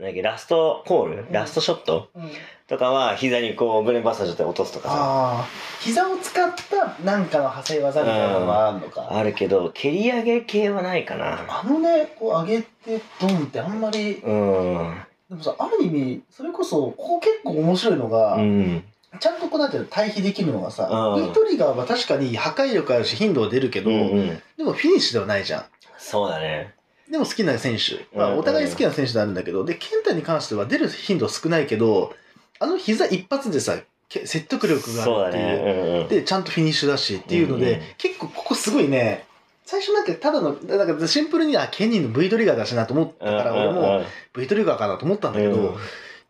[0.00, 1.32] なんラストコール、ん。
[1.32, 2.08] ラストショット？
[2.14, 2.30] うん。
[2.66, 5.46] とかは膝にこうブレンバースの状態で落とすとかさ、ああ
[5.80, 11.44] 膝を使ったなんかの派生技みたいなのがあるのか、あるけど、蹴り上げ系はないかな。
[11.46, 14.14] あのねこう上げてドンってあんまり。
[14.14, 14.96] うん。
[15.28, 18.84] でもさある意味それこそここ結構面白いのが、うん。
[19.20, 24.42] ちゃんとこうなんていうの対比できるのがさ、うん V トリガーは確かに破壊力あるし頻度は出るけど、うんうん。
[24.56, 25.64] でもフィニッシュではないじゃん
[25.98, 26.74] そうだね。
[27.10, 32.14] でも好きな選手、まあ、うんお互い好きな選手であるんだけど、で、ケンタに関しては出る頻度少ないけど、
[32.58, 35.46] あの膝一発でさ、け説得力があるっていう。
[35.46, 35.72] ね。
[35.72, 36.08] うんうん。
[36.08, 39.26] で、ちゃんとフィニッシュだしっていうので、うんうん結構ここすごいね、
[39.64, 44.02] 最初なんかただの、なんかシンプルに、あ、ケニーの V トリガーだしなと思ったから、俺も
[44.34, 45.74] V トリガーかなと思ったんだけど、うん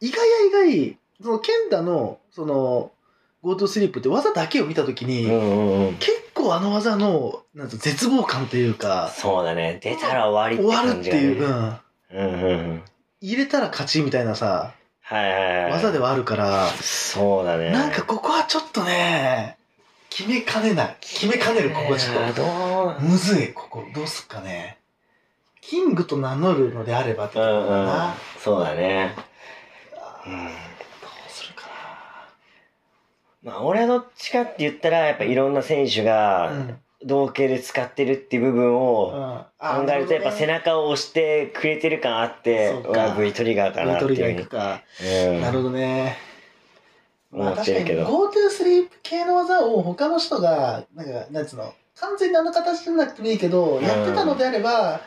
[0.00, 2.90] 意外や意外、そのケンタの、その、
[3.42, 5.26] GoTo スリップって技だけを見たときに。
[5.98, 9.78] 結構あの技の、なん絶望感というか、そうだね。
[9.82, 11.00] 出たら終わりって終わる。
[11.00, 11.78] っていう、うん。
[12.10, 12.82] うんうんうん。
[13.20, 14.72] 入れたら勝ちみたいなさ、
[15.02, 15.72] はいはいはい。
[15.72, 17.70] 技ではあるから、そうだね。
[17.70, 19.58] なんかここはちょっとね、
[20.08, 20.96] 決めかねない。
[21.00, 23.00] 決めかねる、ここちょっと。
[23.00, 23.84] むずい、ここ。
[23.94, 24.78] どうすっかね。
[25.60, 28.14] キングと名乗るのであればってとこうんうんな。。
[28.38, 29.14] そうだね。
[30.26, 30.48] うん。
[33.44, 36.04] まあ、俺はどっちかって言ったら、やっぱいろんな選手な。
[36.04, 36.78] が、うん。
[37.04, 46.16] 同型で使ってるっていう部分を考考えると、やっぱ背中を押してくれてる感あってそう、かうわ V トリガーかなってトリガーいうなるほどね。
[47.30, 48.06] まあ思っ確かにてるけど。
[48.06, 55.00] GoTo スリープ系の技を他の人が、なんか、なんつうの、完全にあの形じゃなくてもいいけど、やってたのであれば、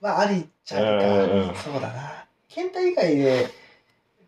[0.00, 0.80] まあ、ありっちゃ。
[0.80, 2.24] うんうんうんそうだな。
[2.48, 3.48] ケンタ以外で、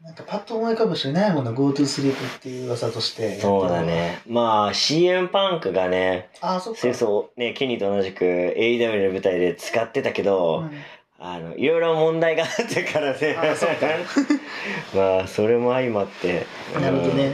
[0.06, 3.40] なんかパッと思い浮かぶ人いないもんな、GoTo スリープっていう技として。
[3.40, 3.82] そうだ。
[3.82, 4.22] ね。
[4.28, 6.80] まあ、CM パンクがね、ああ、そっか。
[6.80, 10.70] それそう、ね、ケニーと同じく AEW の舞台で使ってたけど、うん
[11.18, 13.36] あの、いろいろ問題があってからね。
[13.38, 13.42] あ
[14.94, 16.44] まあ、それも相まって。
[16.78, 17.32] なるほどね。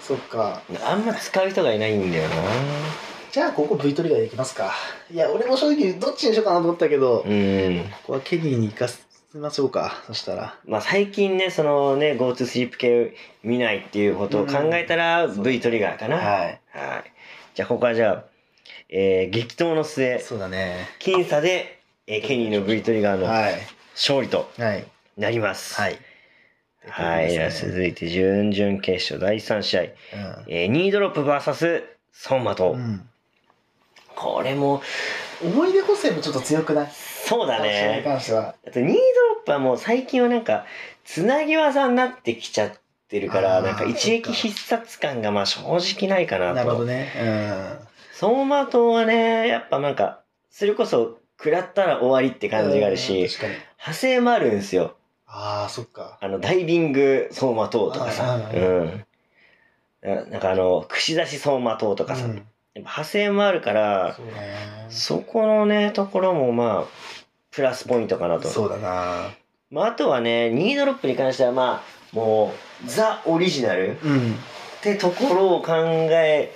[0.00, 0.60] そっか。
[0.70, 0.76] うん。
[0.86, 2.34] あんま使う人がいないんだよな。
[3.32, 4.72] じゃあ、ここ V トリガーでいきますか。
[5.10, 7.84] いや、俺も正直、どっちにしようかなと思ったけど、こうん。
[8.06, 8.86] こはケニーに行か
[9.36, 10.02] せましょうか。
[10.06, 10.58] そしたら。
[10.66, 16.16] まあ最近ね、そのね、GoTo スリープ系見ないっていうことを考えたら、うん V トリガーかな。
[16.16, 16.60] はい。
[16.70, 17.12] はい。
[17.54, 18.24] じゃあここはじゃあ、
[18.88, 20.88] えー、激闘の末、そうだね。
[21.00, 23.54] 僅差で、えーケニーの V トリガーのはい。
[23.94, 24.84] 勝利とはい。
[25.18, 25.74] なります。
[25.74, 25.98] はい。
[26.88, 27.30] はい。
[27.30, 29.82] じゃあ続いて準々決勝第3試合。
[30.48, 32.72] えー、ニードロップ VS ソンマト。
[32.72, 32.78] うん。
[32.78, 33.08] うん。
[34.14, 34.80] これも、
[35.42, 36.88] 思い出補正もちょっと強くない？
[37.28, 38.02] そうだ試合にね。
[38.04, 38.54] 関しては。
[38.66, 39.00] あと、ニードロ
[39.42, 40.64] ップはもう最近はなんか、
[41.04, 42.72] つなぎ技になってきちゃっ
[43.08, 46.54] てるから、なんか一撃必殺感がまあ正直ないかなと。
[46.54, 47.10] なるほどね。
[48.18, 52.52] 走馬灯はね、やっぱなんか、それこそ、食らったら終わりってうん。
[52.52, 53.52] 感じがあるうんし、確かに。
[53.52, 54.96] 派生もあるんですよ。
[55.26, 56.18] ああ、そっか。
[56.20, 58.36] あの、ダイビング走馬灯とかさ。
[58.54, 59.04] ううん。
[60.02, 62.24] ななんかあの、串刺し走馬灯とかさ。
[62.26, 64.32] うんやっぱ派生もあるから、そうね。
[64.90, 66.84] そこのね、ところもまあ、
[67.56, 68.48] プラスポイントかなと。
[68.48, 69.30] そうだな。
[69.70, 72.52] まあ、あとはね、ニードロップに関してはまあ、も
[72.84, 74.34] う、ザ・オリジナルっうん。
[74.82, 76.52] てところを考え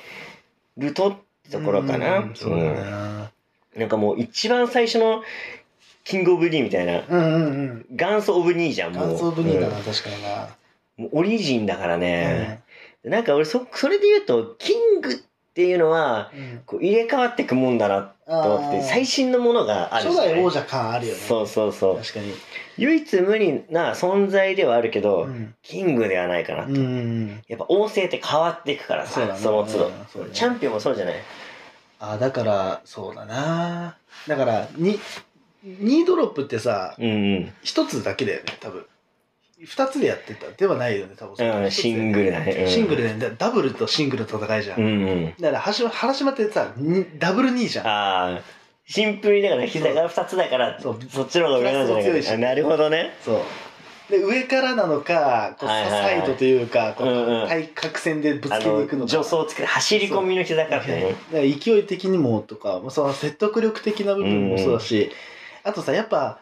[0.76, 2.18] るとってところかな。
[2.18, 3.30] うんそうだな。
[3.74, 5.22] なんかもう一番最初の
[6.04, 7.86] キングオブニーみたいな、うんうんうん。
[7.90, 9.08] 元祖オブニーじゃん、もう。
[9.08, 10.48] 元祖オブニーだな、うん確かにな。
[10.98, 12.60] もうオリジンだからね。
[13.04, 15.24] なんか俺そ、それで言うと、キング
[15.60, 16.32] っていうのは、
[16.64, 20.34] こう入れ替わってくもんだなと思って、あー最新のものがある初じゃない？
[20.36, 21.18] 代王者感あるよね。
[21.20, 21.96] そうそうそう。
[21.98, 22.32] 確かに。
[22.78, 26.64] 唯一無二な存在ではあるけど、うんキングではないかな。
[26.64, 27.42] うんうん。
[27.46, 31.14] やっぱ王政って変わっていくからさ、その都度、ねチャンピオンもそうじゃない？
[31.98, 33.96] あ、だから、そうだな。
[34.26, 34.98] だから、に、
[35.66, 37.52] 2ドロップってさ、うんうん。
[37.62, 38.86] 一つだけだよね、多分。
[39.64, 41.62] 二つでやってたではないよね、多分。
[41.62, 42.52] うん、シングルだね。
[42.52, 44.80] うんシングルで、だダブルとシングルの戦いじゃん。
[44.80, 45.34] うんうん。
[45.38, 47.86] だから、原島ってさ、にダブル2じゃん。
[47.86, 48.40] ああ、
[48.86, 52.34] シンプルにだから膝が2つだから、そそうっちの方が上なんじゃないかな。
[52.34, 53.14] あなるほどね。
[53.24, 53.40] そう。
[54.10, 59.10] で、上からなのか、こうサイドというか、こう対角線でぶつけに行くの、か。
[59.10, 61.02] 助走をつけて走り込みの膝からね。
[61.02, 65.10] だから勢い的にもとか、まあその説得力的な部分もそうだし、
[65.62, 66.40] あとさ、やっぱ、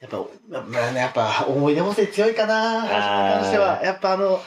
[0.00, 3.80] やっぱ、ままあね、やっぱ思い出補正強いかな、に関しては。
[3.82, 4.40] やっぱあの、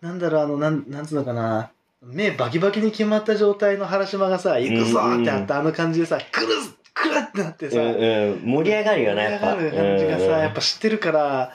[0.00, 1.70] なんだろう、あの、なん、なんつうのかな、
[2.02, 6.54] 目バキバキに決まった状態の原島がさ、行くぞーってあったあの感じでさ、来る
[6.94, 9.54] 来るってなってさ、うんうん、盛り上がるよね、やっぱ。
[9.54, 11.52] 盛り上がる感じがさ、うんやっぱ知ってるから、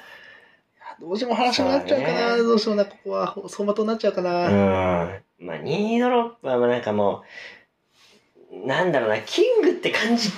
[1.01, 4.47] どうしても原島になっちゃうかな、ねどうしてもな、ここは走馬灯になっちゃうかな。
[4.47, 4.51] う
[5.43, 5.45] ん。
[5.45, 7.23] まあ、ニードロップはなんかも
[8.51, 10.29] う、なんだろうな、キングって感じ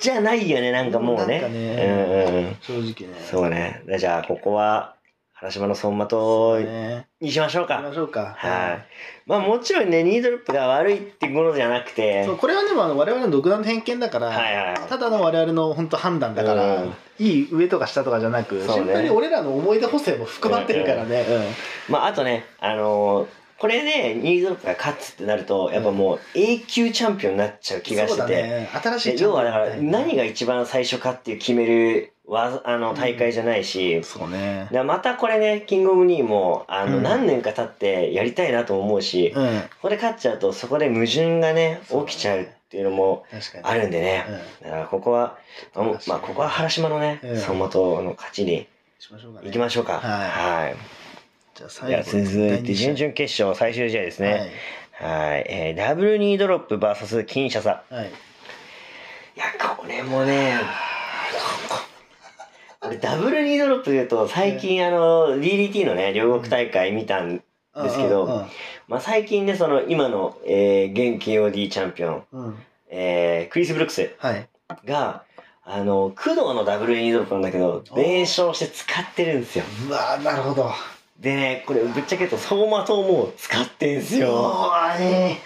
[0.00, 1.40] じゃないよね、なんかもうね。
[1.40, 2.56] なんかねうんうんうん。
[2.60, 3.20] 正直ね。
[3.30, 3.82] そうね。
[3.98, 4.96] じゃあ、ここは、
[5.40, 7.06] 原島の走馬灯ね。
[7.18, 7.76] にしましょうか。
[7.76, 8.34] 行きましょうか。
[8.36, 8.86] はい。
[9.26, 21.24] まあもちろんね、ニードロップが悪いってものじゃなくて、そうこれはでもあの我々の独断の偏見だから、はいはいはいただの我々の本当判断だから、うんいい上とか下とかじゃなく、ねシンプルに俺らの思い出補正も含まってるからね。
[21.88, 28.68] まああとね、あのーこれでニードロップが勝つってなると、やっぱもう永久チャンピオンになっちゃう気がしてて、だね。
[28.82, 34.68] 新しいで要はだから何がが一番最初かっていう決めるわあの大会じゃないし、そうね。
[34.70, 39.62] でまたこれね、キングオブニーもあの、うん何年か経ってやりたいなと思うし、こうん。
[39.82, 43.24] こで勝っちゃうとそこで矛盾がね、起きちゃうっていうのも。
[43.62, 44.24] あるんでね。
[44.62, 44.70] うん。
[44.70, 45.36] だからここは、
[45.74, 48.66] あまあここは原島のね、うん走馬灯の勝ちに
[48.98, 49.98] しましょうかきましょうか。
[49.98, 50.99] はいはい。
[51.60, 54.50] じゃあ最後続いて準々決勝最終試合ですね。
[54.92, 55.46] はい。
[55.46, 57.70] えー、ダブルニードロップ VS キンシャサ。
[57.70, 57.94] はい。
[57.96, 58.06] はい。
[58.06, 58.10] い
[59.36, 59.44] や、
[59.76, 60.58] これもね、
[62.80, 67.42] 俺ダブルニードロップで言うと、最近あの、DDT のね、両国大会見たんで
[67.90, 68.46] すけど、うんうん
[68.88, 72.44] まあ最近ね、その今の、えー、現 KOD チャンピオン、うん。
[72.46, 72.58] うん。
[72.88, 74.48] えー、クリス・ブルックスはい。
[74.86, 75.24] が、
[75.62, 79.64] あの、工藤のダブルニードロップなんだけど、弁償して使ってるんですよ。
[79.88, 80.72] うわーなるほど。
[81.20, 84.72] でね、これぶっちゃけと走馬灯も使ってんすよ。
[84.98, 85.38] ね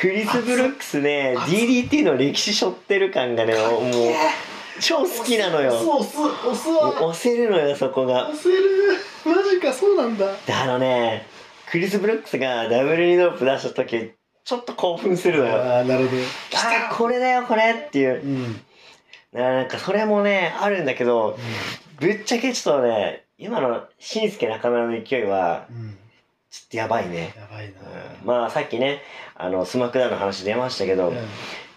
[0.00, 3.82] クリス・ブルックスね、DDT の歴史背負ってる感がね、もう、
[4.80, 5.72] 超好きなのよ。
[5.72, 6.88] そう、押す、押すわ。
[7.06, 8.30] 押せるのよ、そこが。
[8.30, 8.56] 押せる。
[9.26, 10.26] マジか、そうなんだ。
[10.46, 11.26] で、あのね、
[11.70, 14.12] クリス・ブルックスがダブルニードロップ出した時、
[14.42, 15.56] ちょっと興奮するのよ。
[15.56, 16.22] ああ、なるほど。
[16.54, 18.26] あーこれだよ、これっていうう。
[18.26, 18.60] ん。
[19.34, 21.38] なんか、それもね、あるんだけど、
[22.00, 25.98] ぶっちゃけちょっとね、今の新助中村の勢いは、うん。
[26.50, 27.34] ちょっとやばいね。
[27.36, 27.80] やばいな。
[27.80, 29.02] うんまあ、さっきね、
[29.34, 31.16] あの、スマックダウンの話出ましたけど、うん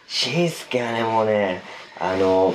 [0.08, 1.62] 新助はね、もうね、
[2.00, 2.54] あの、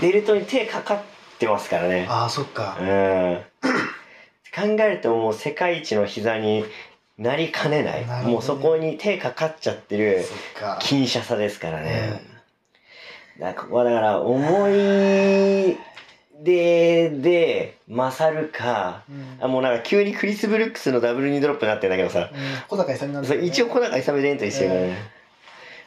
[0.00, 1.02] ベルトに手かかっ
[1.38, 2.06] てますからね。
[2.08, 2.84] ああ、そっかう。
[2.84, 3.38] ん。
[4.52, 6.64] 考えるともう世界一の膝に
[7.16, 8.06] なりかねない。
[8.06, 10.24] ねもうそこに手かかっちゃってる。
[10.80, 12.20] 金シャサですからね。
[13.38, 15.78] だからここはだから思い
[16.42, 22.26] 出で勝るか、うんあもうなんか急にクリス・ブルックスのダブルニードロップになってんだけどさ、うん
[22.68, 24.96] 小坂勇なんだよね一応小高勇でエントリーしてるからね。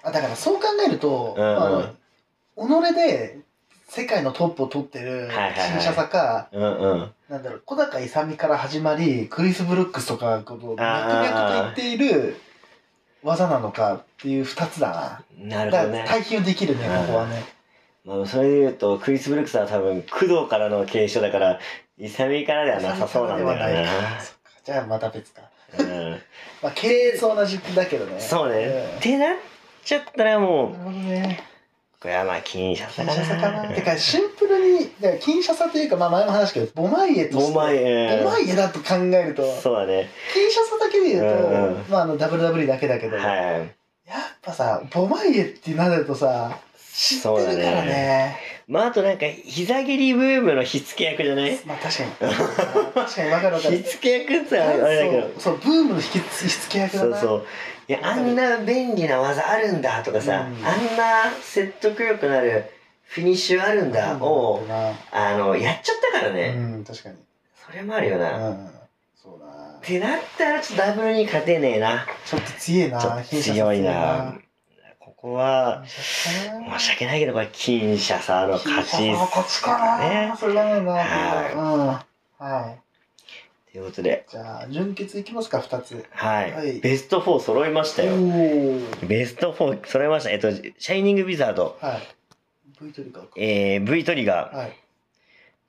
[0.04, 1.96] あだからそう考えると、うんうんま
[2.58, 3.39] あ、己で
[3.88, 7.12] 世界のトップを取ってるはいはいはい新車さか、うんうん。
[7.30, 12.36] なんだろう小高勇から始まりクリス・ブルックスとかこう脈々と言っている
[13.24, 15.48] 技なのかっていう二つだな。
[15.58, 16.06] なるほどね。
[16.08, 17.44] 対比できるね、うんここはね。
[18.06, 21.60] まあ、それで言うと、クリス・ブルックスは多分、工藤からの継承だから、
[21.98, 24.20] 勇からではなさそうなんだよな
[24.66, 25.42] じゃあまた別か。
[25.80, 26.12] うん
[26.62, 28.20] まあ、経営そうな時期だけどね。
[28.20, 28.66] そうね。
[28.68, 29.36] んってなっ
[29.84, 31.39] ちゃったらもなるほどね。
[32.00, 33.63] う、これはまあ、金シャサか金車さかな。
[33.63, 33.74] な。
[33.76, 37.54] てか、シンプルに、だから金車さというか、まあ前も話したけど、ボマイエとして。
[37.54, 40.10] ボマイエボマイエだと考えると、そうだね。
[40.34, 43.76] 金車さだけで言うと、うんうんまああの、WWE だけだけど、やっはい。
[44.42, 46.60] ぱさ、ボマイエってなるとさ、
[46.93, 48.38] 知ってるからね。
[48.67, 51.60] まああとなんか膝蹴りブームの火付け役じゃない？
[51.65, 52.12] まあ確かに。
[52.93, 55.21] 確かに分かる分か火る付け役ってあれだけど。
[55.21, 56.23] そうそうブームの火付
[56.69, 57.17] け役だな。
[57.17, 57.45] そうそう。
[57.88, 60.65] いやあんな便利な技あるんだとかさ、うん。
[60.65, 62.65] あんな説得力のある
[63.03, 64.63] フィニッシュあるんだを、
[65.12, 67.15] あのやっちゃったからうね、ん確かに。
[67.56, 68.69] それもあるよな、っうん。
[69.21, 69.45] そうだ
[69.82, 72.06] てなったらちょっとダブルに勝てねえな。
[72.25, 73.23] ちょっと強いな。
[73.23, 74.36] 強いな
[75.23, 80.33] ここは申し訳ないけどこれ金シャサの勝ちっこっちすかな、ね。
[80.38, 82.45] それだなはいうん。
[82.45, 83.71] はい。
[83.71, 84.25] ということで。
[84.29, 86.05] じゃあ準決いきますか2つ。
[86.12, 86.73] はい、はい。
[86.81, 88.15] ベスト4揃いましたよ。
[88.15, 90.31] おベスト4揃いました。
[90.31, 92.01] えっとシャイニングウィザード、はい。
[92.81, 93.29] V トリガーか。
[93.38, 94.77] えー、V トリガー、はい。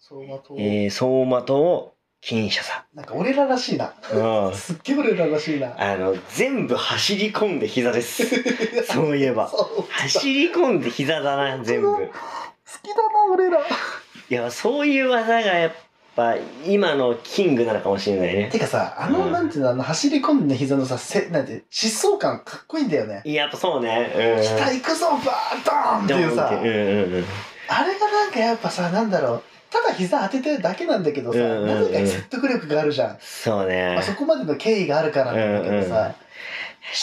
[0.01, 1.94] 相馬と、えー、相馬と
[2.27, 3.93] 金シャサなんか俺ららしいな。
[4.11, 4.55] うん。
[4.55, 5.75] すっげえ俺ららしいな。
[5.79, 8.25] あの全部走り込んで膝です。
[8.91, 9.51] そういえば。
[9.91, 11.89] 走り込んで膝だな全部。
[11.93, 13.61] 好きだな俺ら。
[13.61, 13.63] い
[14.31, 15.73] やそういう技がやっ
[16.17, 18.49] ぱ今のキングなのかもしれないね。
[18.51, 19.33] てかさあの、うん。
[19.33, 24.37] なんていうのあの走り込んで膝のさせなんて疾走感かっこいいんだよね、やっぱそうね。
[24.39, 24.43] うん。
[24.43, 26.31] 下行くぞバーンドーンって。
[26.31, 27.25] いうさ、うんうんうん。
[27.69, 31.67] あれがなんかやっぱさなんだろうただ膝当ててるだけなんだけどさ、うんうんうん。
[31.67, 33.95] なぜか説得力があるじゃん、そうね。
[33.95, 36.15] まあ、そこまでの経緯があるからなんだけどさ、うんうん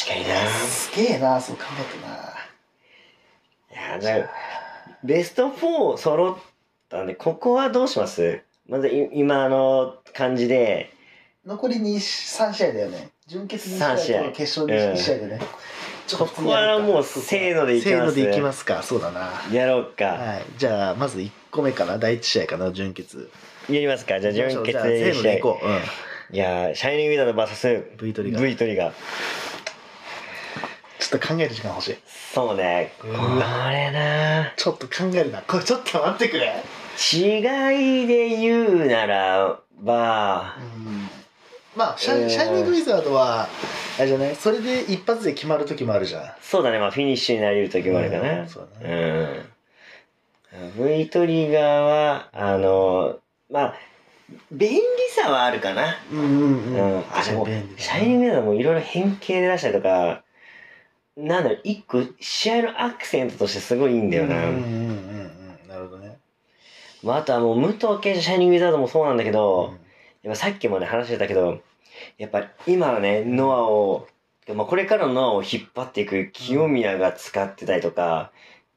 [0.06, 0.48] 確かにな。
[0.48, 3.90] すげえなそう考えてな。
[3.90, 4.30] いやだから
[5.04, 6.38] ベスト4揃っ
[6.88, 8.42] たんでここはどうします？
[8.70, 10.94] まずい今の感じで。
[11.46, 13.10] 残りに3試合だよね。
[13.26, 14.26] 準決2三試合。
[14.26, 15.40] と決勝うん2試合でね、
[16.06, 17.90] ちょっとここはもうせーのでいきます。
[17.90, 18.84] せーのでいきますか。
[18.84, 19.32] そうだな。
[19.52, 20.46] やろうか、はい。
[20.58, 21.98] じゃあまず1個目かな？
[21.98, 22.72] 第1試合かな？
[22.72, 23.30] 準決
[23.70, 24.20] やりますか？
[24.20, 25.74] じゃあ準決じゃあせーのでいこう、うん。
[26.34, 28.94] いやーシャイニングウィザード VS V トリガー V トリガー
[31.00, 31.98] ちょっと考える時間欲しい。
[32.34, 32.94] そうね。
[33.02, 33.14] これ
[33.92, 35.42] なちょっと考えるな。
[35.42, 36.54] これちょっと待ってくれ。
[37.14, 37.40] 違
[38.04, 41.10] いで言うならばうん。
[41.76, 43.48] まあシャシャイニングウィザードは
[43.98, 44.36] あれじゃない？
[44.36, 46.32] それで一発で決まる時もあるじゃん。
[46.42, 46.80] そうだね。
[46.80, 49.51] まあフィニッシュになりる時もあるかうなんそうだうねん
[50.78, 53.76] V トリガーはあのまあ
[54.52, 55.98] 便利さはあるかな。
[56.12, 57.00] うんうんううん。
[57.00, 57.46] ん、あでも、
[57.78, 60.24] シャイニングウェザーもいろいろ変形で出したりとか、
[61.18, 64.36] なんだろう、一個試合のアクセントとしてすごいいいんだよな。
[64.36, 64.66] うんうんうんうん
[65.64, 65.68] うん。
[65.68, 66.18] なるほどね。
[67.04, 69.80] まあ、あとはもう武藤敬司シャイニングウィザードもそうなんだけど、うん。
[70.24, 71.60] やっぱさっきもね話してたけど、
[72.18, 74.08] やっぱ今のね、ノアを、
[74.56, 78.32] まあ、これからのノアを引っ張っていく清宮が使ってたりとか、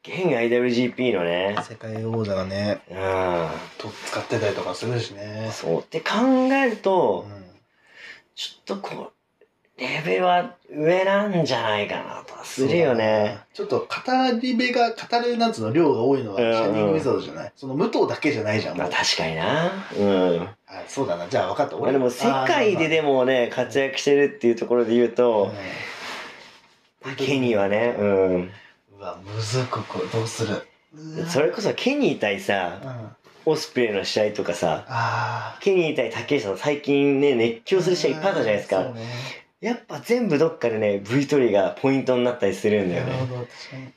[0.07, 2.95] 現 IWGP のね、世界王者がねう
[3.81, 5.49] と使ってたりとかするしね。
[5.49, 5.81] ん、そう。
[5.81, 6.11] って考
[6.53, 7.27] えると、
[8.35, 9.13] ちょっとこ
[9.79, 13.39] う、レベルは上なんじゃないかなとはするよね。
[13.55, 13.87] ちょっと語
[14.43, 16.53] り部が語るなんつうの量が多いのはシうん。
[16.53, 17.53] ャイニングウィザードじゃない？
[17.57, 19.73] その武藤だけじゃないじゃんまあ確かにな。
[19.99, 20.49] うん。
[20.69, 21.27] あそうだな。
[21.29, 21.77] じゃあ分かった。
[21.79, 25.51] まあでも世界ででももね、活躍してるっていうところで言うと、
[27.17, 28.51] ケニーはね、うん。
[29.05, 30.67] うわむずっここどうする？
[31.29, 38.85] それこそケニー対さうん、あオスプレイの試合とかさ、あケニー対竹下の最近ね、熱狂する試合いっぱいあったじゃないですか。
[38.85, 39.07] ね。
[39.61, 43.13] やっぱ全部どっかでね、V トリがポイントになったりするんだよね。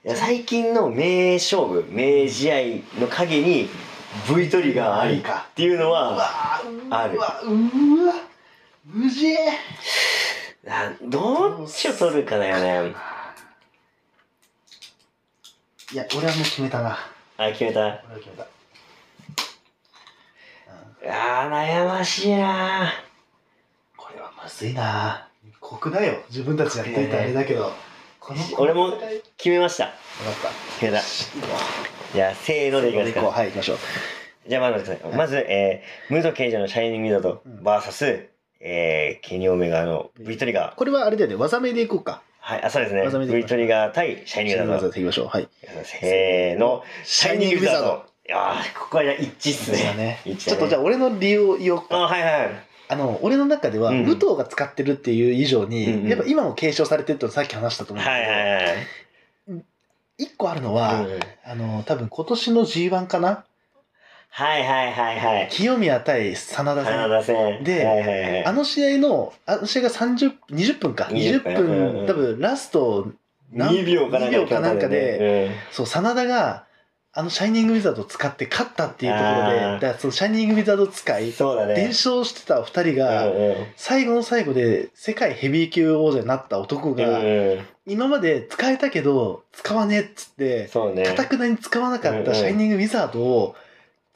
[0.03, 2.55] いや最近の名勝負、名試合
[2.99, 3.69] の陰に
[4.27, 6.29] V トリがありかっていうのうは、わ
[6.89, 7.15] ある。
[7.15, 8.13] うわうわ
[8.85, 9.33] 無事。
[10.67, 12.93] あどっちを取るかだよね。
[15.93, 16.97] いや俺はもう決めたな。
[17.37, 17.79] あ、決めた？
[17.79, 18.47] 俺は決めた。
[21.03, 21.09] うん。
[21.09, 22.91] あー、悩ましいな。
[23.95, 25.29] これはまずいな。
[25.61, 26.23] 酷だよ。
[26.29, 27.71] 自分たちやっていたあれだけど。
[28.19, 28.97] この俺も
[29.37, 29.85] 決めました。
[29.85, 29.89] っ
[30.79, 30.97] 決めた。
[30.97, 31.03] た
[32.13, 33.21] じゃあ、せーのでいきますか。
[33.21, 33.77] はい行きましょう。
[34.49, 34.99] じゃあ、まずはい。
[35.15, 38.27] まず、えー、ムード刑事のシャイニングミドとうん、バーサス、
[38.59, 40.75] えー、ケニーオメガの V トリガー。
[40.75, 41.35] これはあれだよね。
[41.37, 43.01] 技名でいこうかはい、あ、そうですね。
[43.01, 44.85] 技名でいき V ましょうトリガー対シャイニングミドと。
[44.85, 45.49] 技でいきましょうはい
[45.83, 48.05] せーの、シャイニングウィザード。
[48.25, 50.21] いやー、ここは一致っすね。
[50.25, 52.49] ねちょっとじゃあ俺の理由を言おうあ、かはいはい。
[52.87, 59.65] あの俺の中ではうん武藤が使ってるっていう以上に、うんうんやっぱ今も継承されてるとさっき話したと思うんだはいけど、はいはい。
[60.19, 63.43] 一個あるのは、うんあの多分今年の G1 かな
[64.37, 65.49] はいはいはいはい。
[65.49, 67.63] 清宮対真田戦ダ戦。
[67.63, 68.45] ではいはいはい。
[68.45, 73.07] あの試合のあの試合が30 20分か20 20分分、うんうん多分ラスト
[73.51, 75.51] 何2秒かなんか2秒かなんかで、で。
[75.71, 76.65] そう真田が
[77.13, 81.73] あのシャイニングウィザードを使って勝ったっていうところで、だからそのシャイニングウィザード使い、そうだね。
[81.73, 90.69] 伝承してた二人が、うんうん最後の最後で世界ヘビー級王者になった男が、うん今まで使えたけど、使わねえっつって。
[91.07, 93.55] かたくなに使わなかったシャイニングウィザードを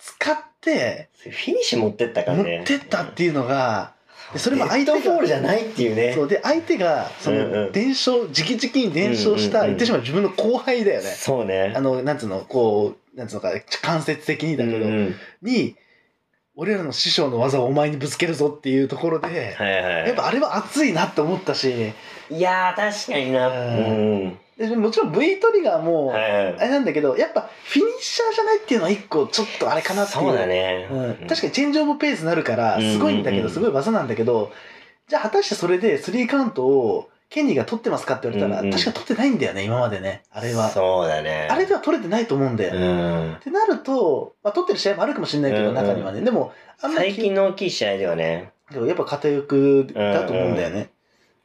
[0.01, 2.61] 使って、フィニッシュ持ってったから持ね。
[2.61, 3.93] ってったっていうのが、
[4.33, 6.13] でそれも相手がドフォールじゃないっていうね。
[6.15, 11.09] そうで、相手が、そうんうんの、伝承、直々に伝承した、うんうんうん言ってしまう自分の後輩だよね。
[11.09, 11.73] そうね。
[11.75, 15.75] あの、なんつうの、こう、なんつうのか、間接的にだけど、うんうんに、
[16.55, 20.07] 俺らの師匠の技をお前にぶつけるぞっていうところで、はいはい。
[20.07, 21.93] やっぱあれは熱いなって思ったし、
[22.29, 23.47] いやー、確かにな。
[23.47, 24.29] ううんん。
[24.31, 24.37] で
[24.75, 30.23] もちろん V トリガーも、あれなんだけど、やっぱフィニッシャーじゃないっていうのは一個ちょっとあれかなっていう。
[30.25, 30.87] そうだね。
[30.91, 34.51] うん、確かにチェンジオブペースになるから、すごいんだけど、うんうんうんすごい技なんだけど、
[35.07, 40.23] じゃあ果たしてそれでスリーカウントをケニーが取ってますかって言われたら、うんうん確か取ってないんだよね、今までね。
[40.31, 40.69] あれは。
[40.69, 41.47] そうだね。
[41.49, 42.75] あれでは取れてないと思うんだよ。
[42.75, 43.33] うん。
[43.35, 46.21] ってなると、まあ、取ってる試合もあるかもしれないけど、うんうん中にはね。
[46.21, 48.51] でも、あんまり最近の大きい試合ではね。
[48.71, 50.89] でもやっぱ片翼だと思うんだよね。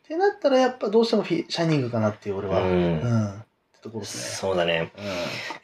[0.06, 2.62] ってなったら、やっぱどうしてもフィシャイニングかなっていう、俺は。
[2.62, 3.00] ううん。
[3.00, 3.28] ん。
[3.28, 3.32] っ
[3.74, 4.36] てところですね。
[4.36, 4.92] そうだね。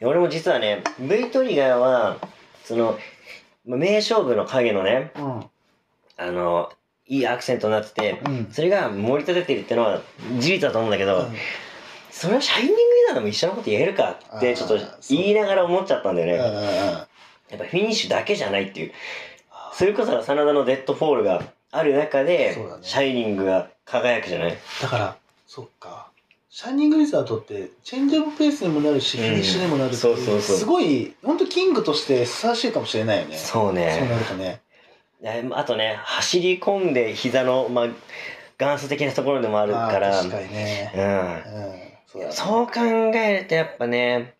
[0.01, 0.07] うん。
[0.09, 2.17] 俺も実はね、V トリガーは、
[2.65, 2.97] その、
[3.65, 5.43] まあ名勝負の影のね、うん。
[6.17, 6.69] あの、
[7.07, 8.47] いいアクセントになってて、うん。
[8.51, 10.01] それが盛り立ててるってのは
[10.39, 11.25] 事実だと思うんだけど、
[12.11, 14.77] それはシャイニングウィザードも一緒のこと言えるかってちょっと
[15.09, 16.33] 言いながら思っちゃったんだよね。
[16.33, 16.63] うんうんうん
[17.49, 18.91] やっぱフィニッシュだけじゃないっていう。
[19.73, 24.57] それこそ真田のデッドフォールがある中で、ねシャイニングが輝くじゃない？
[24.81, 25.17] だから、
[25.47, 26.07] そっか。
[26.49, 33.35] シャイニングウィザードって、 change of pace にもなるし、うんフィニッシュにもなるっていそうそうそうすごい、本当キングとしてふさわしいかもしれないよね。
[33.37, 34.17] そうそうなね。
[34.19, 34.61] るとね。
[35.23, 37.87] えあとね、走り込んで膝の、まあ、
[38.59, 40.91] 元祖的なところでもあるまあから、確かにね。
[40.95, 41.03] うん。
[41.03, 41.73] うん。
[42.05, 44.35] そうだね考えるとやっぱね、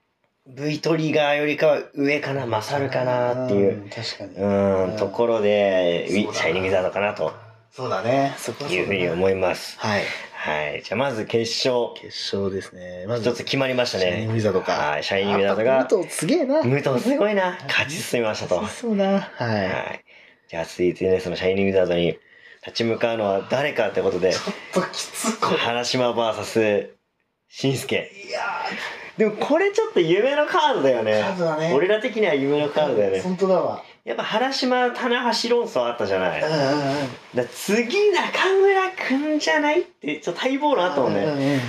[0.45, 3.89] V トリガーよりかは上かな、勝るかなっていう、ん。
[3.89, 4.35] 確かに。
[4.35, 7.33] うん、うんところで、シャイニングザードかなと
[7.75, 8.35] そうだね。
[8.37, 9.79] そこはいうふうに思います。
[9.79, 10.03] はい。
[10.33, 10.83] はい。
[10.83, 12.05] じゃあまず決勝、決
[12.35, 13.05] 勝ですね。
[13.07, 14.37] まず、一つ決まりましたシャイニングね。
[14.37, 14.73] ウィザードか。
[14.73, 16.61] はい、シャイニングザードが、武藤すげえな。
[16.61, 18.57] 武藤すごいな、勝ち進みましたと。
[18.57, 19.21] はそうな。
[19.21, 20.01] はい。
[20.05, 20.49] い。
[20.49, 22.19] じゃあ続いてね、そのシャイニングザードに
[22.63, 25.57] 立ち向かうのは誰かってことで、ちょっときつこれ。
[25.57, 26.89] 原島 VS
[27.49, 27.95] 新助。
[27.95, 28.39] いや
[29.17, 31.21] でもこれちょっと夢のカードだよー、ね。
[31.21, 31.73] カードだね。
[31.73, 33.21] 俺ら的には夢のカードだよね。
[33.21, 33.83] 本当だわ。
[34.05, 36.41] やっぱ原島、棚橋論争あったじゃない。
[36.41, 41.23] だ次中村くんじゃないって、ちょっと待望論あったもんね。
[41.23, 41.59] うんうん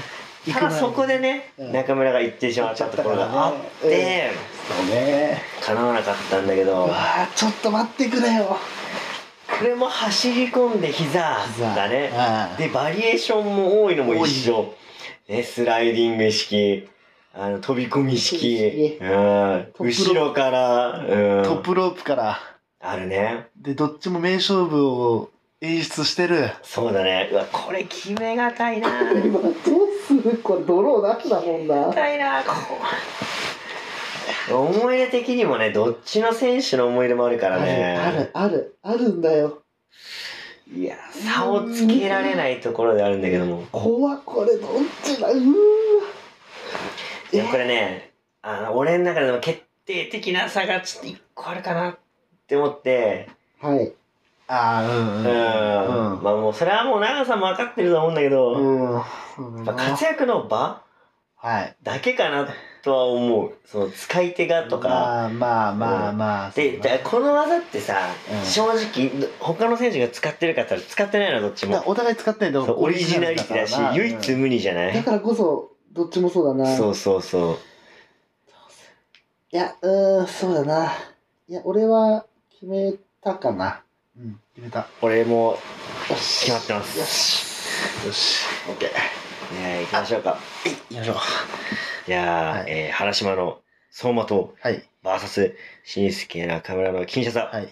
[0.53, 5.43] ただそこでね、うん中村が行ってしまったところがあって、ね。
[5.63, 6.91] 叶わなかったんだけど
[7.35, 8.59] ちょっと待ってくれよ。
[9.59, 11.39] これも走り込んで膝
[11.75, 12.11] だね。
[12.13, 14.75] あで、バリエーションも多いのも一緒。
[15.29, 16.89] ね、スライディング式、
[17.37, 22.39] あの、飛び込み式、うん、後ろから、うん、トップロープから。
[22.81, 23.49] あるね。
[23.57, 25.31] で、どっちも名勝負を
[25.61, 26.51] 演出してる。
[26.63, 27.29] そうだね。
[27.33, 29.11] うわ、これ決めがたいな。
[29.21, 29.53] 今、どう
[30.07, 30.39] する？
[30.45, 31.93] これ、ドローなしだもんな。
[31.93, 32.53] たいな、こ
[34.51, 34.55] う。
[34.55, 37.97] 思い出的にもね、どっちの選手の思い出もあるからね。
[37.99, 39.63] ある、ある、あるんだよ。
[40.73, 43.65] いや、差をつけられないところであるんだけども。
[43.73, 44.71] 怖これ、どっ
[45.03, 45.31] ちだ？
[45.31, 45.53] うーわ。
[47.35, 48.13] いや、これね、
[48.43, 51.99] あの、俺の中でも決定的な差がちょっと一個あるかなっ
[52.47, 53.29] て思って、
[53.61, 53.93] はい。
[54.47, 56.17] ああ、うん、うん。
[56.17, 56.23] うん。
[56.23, 59.65] まあもう、それはもう長さも分かってると思うんだけど、うん。
[59.65, 60.83] まあ活躍の場
[61.37, 61.77] はい。
[61.83, 62.49] だけかな
[62.83, 63.53] とは思う。
[63.67, 64.89] その使い手がとか。
[64.89, 66.51] まあまあまあまあ。
[66.51, 67.99] で、この技ってさ、
[68.31, 69.11] うん正直、
[69.41, 71.83] 他の選手が使ってるかったら使ってないの、どっちも。
[71.87, 76.77] お互い使ってないとそうオリジナリティだし、唯一無二じゃない、だからこそ、どっちもそうだな。
[76.77, 77.59] そうそうそう。
[79.53, 80.93] いや、うーん、そうだな。
[81.49, 83.81] いや、俺は決めたかな。
[84.19, 84.89] うん、決めた。
[85.03, 85.57] 俺も
[86.11, 86.99] よし決まってます。
[86.99, 88.07] よし。
[88.07, 88.45] よし。
[88.69, 89.55] オッケー。
[89.55, 90.39] ね行きましょうか。
[90.65, 91.17] 行きましょう。
[92.09, 93.61] じゃあ、はいえー原島の
[93.93, 94.83] 相馬と、はい。
[95.05, 97.45] バーサス、新助中村の金シャサ。
[97.45, 97.69] はい。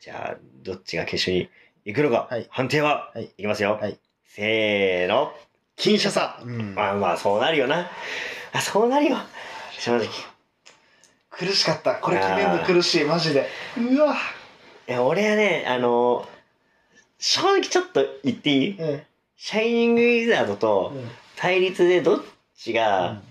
[0.00, 1.50] じゃあ、どっちが決勝に
[1.84, 3.78] 行くのか、はい判定は、はいいきますよ。
[3.78, 5.34] はいせーの。
[5.80, 6.38] 金シャサ。
[6.44, 6.74] うん。
[6.74, 7.90] まあまあ、そうなるよな。
[8.52, 9.16] あ、そうなるよ。
[9.78, 10.04] 正直。
[10.04, 10.08] い
[11.30, 11.94] 苦しかった。
[11.94, 13.48] これ決めるの苦しい、マジで。
[13.78, 14.14] うわ。
[14.86, 16.28] や、俺はね、あの
[17.18, 18.76] 正直ちょっと言っていい？
[18.78, 19.02] うん。
[19.36, 20.92] シャイニングウィザードと
[21.36, 22.20] 対立でどっ
[22.54, 23.22] ちが、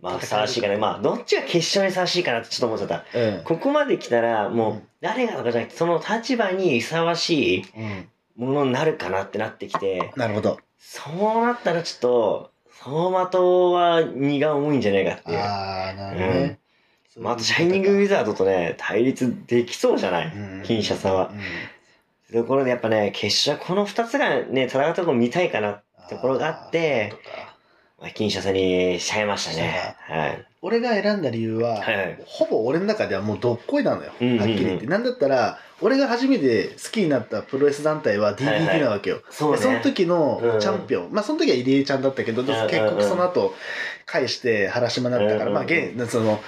[0.00, 0.78] まあ、ふさわしいかな。
[0.78, 3.04] まあ、どっちが決勝にふさわしいかなってちょっと思ってた。
[3.12, 3.44] うん。
[3.44, 8.08] ここまで来たら、もう、うん誰がとかじゃなくて、その立場にふさわしいうん。
[8.36, 10.58] ものになるかなってなってきて、なるほど。
[10.78, 15.38] そうなったらちょっと、走馬灯は荷が重いんじゃないかっていう。
[15.38, 16.58] ああ、なるほどうんね。
[17.18, 20.32] まあ、あと、シャイニングウィザードとね、対立できそうじゃない？
[20.34, 21.30] うんキンシャサは。
[21.32, 21.40] うん
[22.30, 25.80] ところでやっぱね、決勝、この二つがね、戦うとこ見たいかな。
[26.10, 27.14] ところがあって
[28.14, 29.96] 金シャサにしちゃいましたね。
[30.06, 30.44] はい。
[30.60, 31.96] 俺が選んだ理由は、はい。
[31.96, 34.86] はいほぼ俺の中ではもうどっこいなのよ、はっきり言って。
[34.86, 43.54] なんだったら俺が初めて好きになったプロレス団体は DDT いなわけよ、その時のチャンピオン、まあその時は入江ちゃんだったけど、結局その後
[44.06, 46.40] 返して原島になったから、まあ現その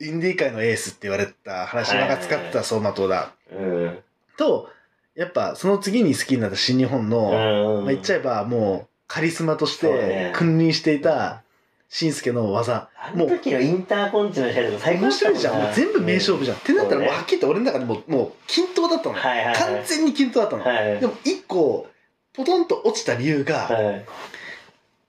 [0.00, 3.98] インディー界のエースって言われた原島が使ってた走馬灯だ、うん。
[4.36, 4.68] と
[5.14, 7.84] やっぱその次に好きになった新日本の、うん。
[7.84, 11.42] まあ、言っちゃえばもうカリスマとして君臨していた
[11.88, 12.88] 紳助の技。
[12.96, 15.62] あの時のインターコンチの試合とか最高面白いじゃん。
[15.62, 19.54] もう全部名勝負じゃん、ってなったらもうはっきり言って俺の中でもうもう均等だったの、はいはいはい。
[19.54, 21.00] 完全に均等だったの、はい。
[21.00, 21.86] でも一個
[22.32, 24.04] ポトンと落ちた理由が、はい。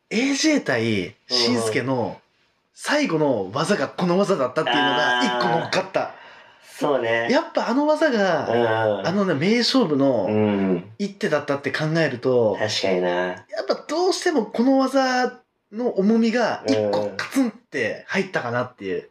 [0.10, 2.22] AJ 対紳助の
[2.74, 6.14] 最後の技がこの技だったっていうのが一個乗っかった
[6.80, 7.28] そうね。
[7.32, 9.08] やっぱあの技うが、ん。
[9.08, 10.92] あのね名勝負うのん。
[11.00, 13.10] 一手だったって考えると、確かにな。
[13.10, 15.40] やっぱどうしてもこの技
[15.72, 19.10] の重みが一うん個カツンって入ったかなっていう。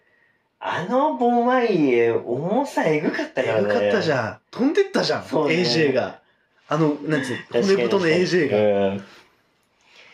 [0.58, 3.68] あのボンマイエ、重さえぐかったからね。
[3.68, 4.14] よかったじん。
[4.14, 4.38] ゃん。
[4.50, 6.20] 飛んでったじゃん、ね AJ が。
[6.68, 9.04] あの、なんつうの、骨太の AJ が。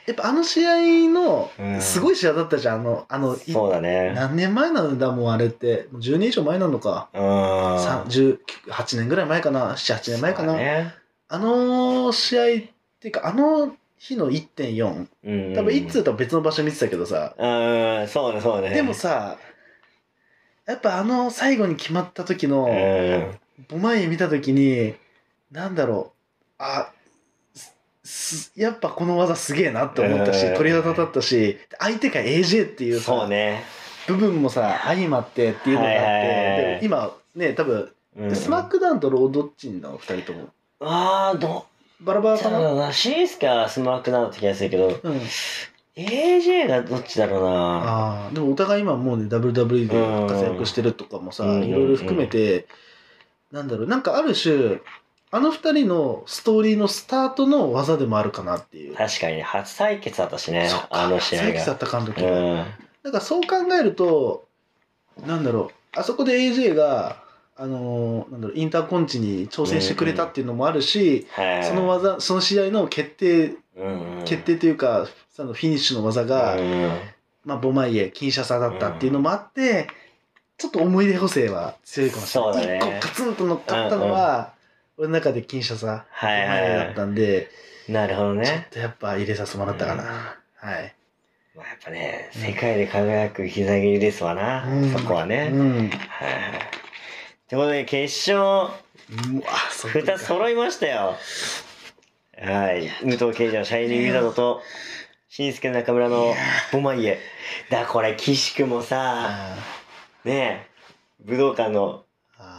[0.06, 0.12] が。
[0.12, 2.80] やっぱあの試合のうんすごい試合だったじゃん。
[2.80, 4.12] あの、あの、いそうだね。
[4.14, 5.88] 何年前なんだもん、あれって。
[5.92, 7.08] もう10年以上前なのか。
[7.14, 7.22] うん。
[7.22, 9.72] 3 18年ぐらい前かな。
[9.74, 10.54] 7、8年前かな。
[10.56, 10.94] ね。
[11.28, 12.46] あの試合っ
[13.00, 15.06] ていうか、あの日の1.4。
[15.24, 15.54] うん。
[15.54, 17.34] 多分一通とは別の場所見てたけどさ。
[17.38, 18.70] うん、そうね、そうね。
[18.70, 19.38] でもさ、
[20.66, 23.38] やっぱあの最後に決まった時うの、ん。
[23.68, 24.94] ボマイエ見た時に、
[25.50, 26.92] なんだろう、あ、
[28.56, 33.64] やっぱこの技すげえなって思ったし、うん鳥肌立ったし、相手が AJ っていうさ、そうね。
[34.06, 40.48] 部分もさ、相まってっていうのがあって、今ね、多分、うんスマックダウンとロードッチンの二人とも。
[40.80, 41.66] ああ、ど
[42.00, 42.92] バラバラかな？
[42.92, 45.20] シンスケはスマークダウンって気がするけど、うん。
[45.96, 47.48] AJ がどっちだろうな。
[47.50, 52.66] ああ、でもお互い今もうね、WWE で活躍してるとかもさ、うんいろいろ含めて、
[53.50, 54.80] なんだろう、なんかある種、
[55.34, 58.94] あの二人のストーリーのスタートの技でもあるかなっていう。
[58.94, 61.72] 確かにね、初対決だったしねあの試合佐伯だが。
[61.72, 62.30] ったかの時は。
[62.30, 62.66] うん。
[63.02, 64.46] なんかそう考えると、
[65.26, 67.22] なんだろう、あそこで AJ が、
[67.56, 71.64] あのーなんだろう、インターコンチに挑戦してくれたっていうのもあるし、はい。
[71.64, 76.90] その技、その試合の決定、うんうん、決定というか、そのフィニッシュの技が、うん
[77.46, 79.88] まあ、ボマイエ、金シャサだったっていうのもあって、
[80.58, 82.52] ちょっと思い出補正は強いかもしれない。
[82.52, 84.52] そうだね一個カツンと乗っかったのは、
[85.02, 87.50] 俺の中で金シャサ、はいはいはいエだったんで、
[87.88, 88.68] なるほどちょっね。
[88.70, 90.04] とやっぱ入れさせてもらったかな。
[90.04, 90.94] うんはい。
[91.56, 95.50] まあ、やっぱね、世界で輝く膝切りですわな、うんそこはね。
[95.52, 95.70] うん。
[95.72, 95.88] はいはい。
[95.88, 95.90] っ
[97.48, 101.16] てことで、決勝、うわ、そうつ揃いましたよ。
[102.40, 102.88] はい。
[103.04, 104.62] 武藤敬司のシャイニングウィザードと、
[105.28, 106.32] 新助中村の
[106.72, 107.18] ボマイエ。
[107.70, 109.56] だこれ、岸くもさ、あ
[110.24, 112.04] ねえ、武道館の、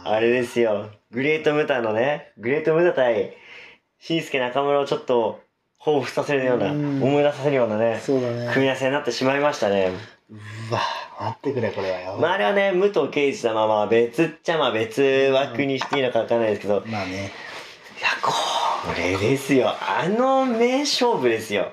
[0.04, 3.36] ああれですよ、グレートムタのね、グレートムタ対、
[3.98, 5.40] 新助中村をちょっと、
[5.80, 8.50] 彷彿させるような、うん思い出させるようなね、そうだね。
[8.52, 9.92] 組み合わせになってしまいましたね。
[10.30, 10.80] うわ、
[11.20, 12.16] 待ってくれ、これはよ。
[12.18, 17.30] まあ、あれはね、武藤敬司とは別っちゃまあ別枠にしていいのかわかんないですけど、いまあね。
[18.04, 18.32] や、こ
[18.96, 19.70] れですよ。
[19.70, 21.72] あの名勝負ですよ。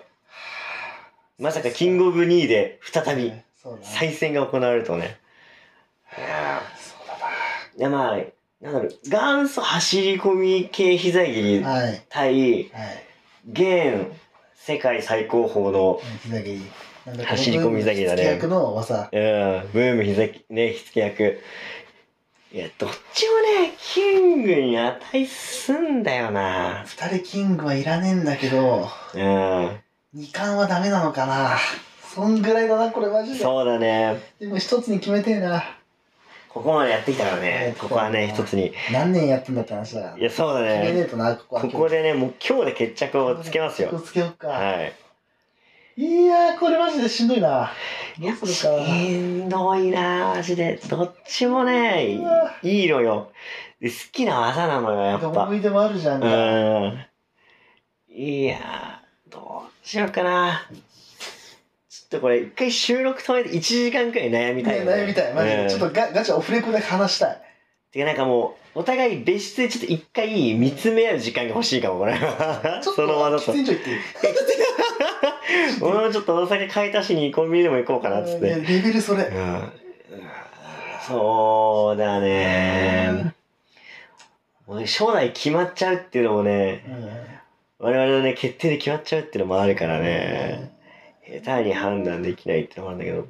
[1.38, 3.34] まさかキングオブ2で再び。
[3.82, 5.20] 再戦が行われるとね。
[6.18, 6.62] いや
[7.78, 8.18] そうだーいやまあ、
[8.62, 11.70] なんだろう、元祖走り込み系膝切りな。
[11.70, 11.88] はい。
[11.88, 12.02] はい。
[12.10, 12.72] 対、
[13.52, 14.08] 現
[14.56, 16.62] 世界最高峰の、膝切り。
[17.06, 19.10] なんだ走り込み膝切りだね役の技。
[19.12, 21.42] うん、ブーム膝き、ね、火付け役。
[22.54, 26.84] いや、どっちもね、キングに値すんだよな。
[26.86, 29.80] 二人キングはいらねえんだけど、うん。
[30.14, 31.58] 二冠はダメなのかな。
[32.14, 33.40] そんぐらいだな、これマジで。
[33.40, 34.20] そうだね。
[34.40, 35.64] でも一つに決めてえな。
[36.54, 38.74] ここまでやってきたからねここはね、一つに。
[38.92, 40.18] 何年やってんだって話だから。
[40.18, 41.00] いや、そうだ決めねね。
[41.02, 41.62] えとな、ここは。
[41.62, 43.98] ここでね、もう今日で決着をつけますよ。
[44.02, 44.48] つけようか。
[44.50, 44.94] はい。
[45.96, 47.72] いやー、これマジでしんどいな。
[48.20, 48.68] どうすし。
[48.68, 50.80] んどいなマジで。
[50.90, 52.20] どっちもね
[52.64, 53.32] いいのよ。
[53.80, 55.54] で好きな技なのよ、やっぱ思。
[55.56, 56.28] い出もあるじゃんか。
[56.28, 57.06] うん。
[58.10, 60.68] いやー、どうしようかな。
[62.12, 65.34] ちょっとこれ、一回収録止めて1時間くらい悩みたいね悩みたい。
[65.34, 65.70] マジで。
[65.70, 67.42] ちょっとガガチャオフレコで話したい。
[67.94, 72.20] てかなんかもう、お互い別室でちょっと一回見つめ合う時間が欲しいかも、これ。
[72.20, 73.54] ちょっその技と
[75.82, 78.48] 俺もちょっとお酒買い足しにコンビニでも行こうかな、っつって。
[78.48, 79.24] レベルそれ。
[79.24, 79.72] うん。
[81.08, 83.34] そうだね。
[84.68, 86.84] もう将来決まっちゃうっていうのもね、
[87.80, 90.71] 我々のね、決定で決まっちゃうっていうのもあるからね、
[91.40, 93.28] 下手に判断できないってのもあるんだけど。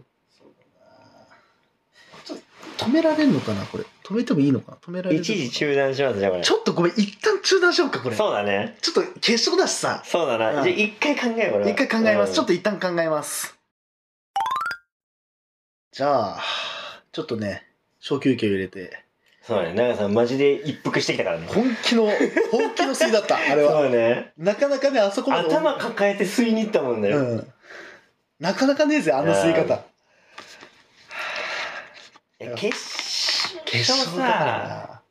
[2.77, 3.83] 止められるのかなこれ。
[4.03, 4.77] 止めてもいいのかな？
[4.77, 6.43] 止められる一時中断します、じゃあこれ。
[6.43, 8.15] ちょっとごめん、一旦中断しようか、これ。
[8.15, 8.75] そうだね。
[8.81, 10.01] ちょっと決勝だしさ。
[10.03, 10.49] そうだな。
[10.49, 11.69] うんじゃあ一回考えよう、これは。
[11.69, 12.33] 一回考えます。
[12.33, 12.47] ちょっと。
[12.47, 13.55] と一旦考えます。
[15.91, 16.39] じゃあ、
[17.11, 17.67] ちょっとね、
[17.99, 19.03] 小休憩を入れて、
[19.43, 19.73] そうだね。
[19.73, 21.47] 長さんマジで一服してきたからね。
[21.47, 22.07] 本気の、
[22.51, 24.33] 本気の吸いだった、あれ そうね。
[24.37, 25.49] なかなかね、あそこまで。
[25.49, 27.09] 頭抱えて吸いに行ったもんね。
[27.09, 27.53] うん。
[28.41, 29.75] なかなかねえぜ、あの吸い方。
[32.39, 35.01] いや決勝決勝だかさ、ら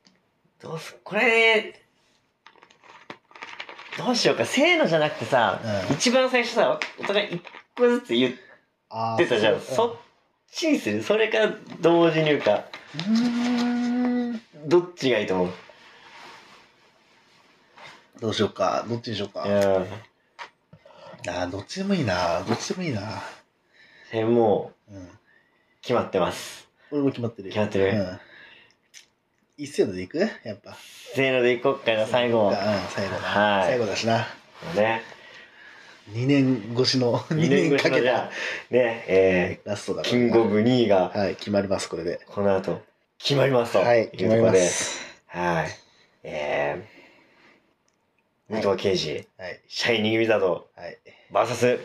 [0.60, 1.80] どうす、これ、
[3.96, 4.44] どうしようか。
[4.44, 7.42] せーのじゃなくてさ、うん一番最初さ、お互い一
[7.76, 8.38] 個ずつ言っな。
[8.90, 9.60] あーてたじゃん。
[9.60, 9.96] そうそっ
[10.50, 11.00] ちにする？
[11.04, 11.38] それか
[11.80, 12.64] 同時に言うか。
[12.96, 14.40] うーん。
[14.66, 15.50] どっちがいいと思う？
[18.20, 18.84] どうしようか。
[18.88, 19.44] どっちにしようか。
[19.44, 19.86] うん。
[21.28, 22.42] あーどっちでもいいな。
[22.42, 23.22] どっちでもいいな。
[24.10, 25.08] それもううん。
[25.82, 26.68] 決まってます。
[26.90, 27.48] 俺も決まってる。
[27.48, 28.20] 決まってるうん。
[29.56, 30.18] 一斉のでいく？
[30.18, 30.76] やっぱ。
[31.14, 32.54] せーのでいこっかな、最後うん、。
[32.90, 33.18] 最後だ。
[33.20, 34.26] はい最後だしな。
[34.74, 35.02] ね。
[36.12, 38.30] 2年越しの、2 2年年越かけたしのじゃあ、
[38.70, 42.20] ね、えー、ラストだからキングオブ2位が、はい、決まります、これで。
[42.26, 42.82] この後、
[43.18, 43.78] 決まりますと。
[43.80, 44.42] はい、決まり。
[44.42, 45.04] ます。
[45.26, 45.68] はい。
[46.24, 46.99] えー、
[48.50, 50.98] 武藤敬司、はい、シャイニングウィザード、はい、
[51.30, 51.78] バーサス、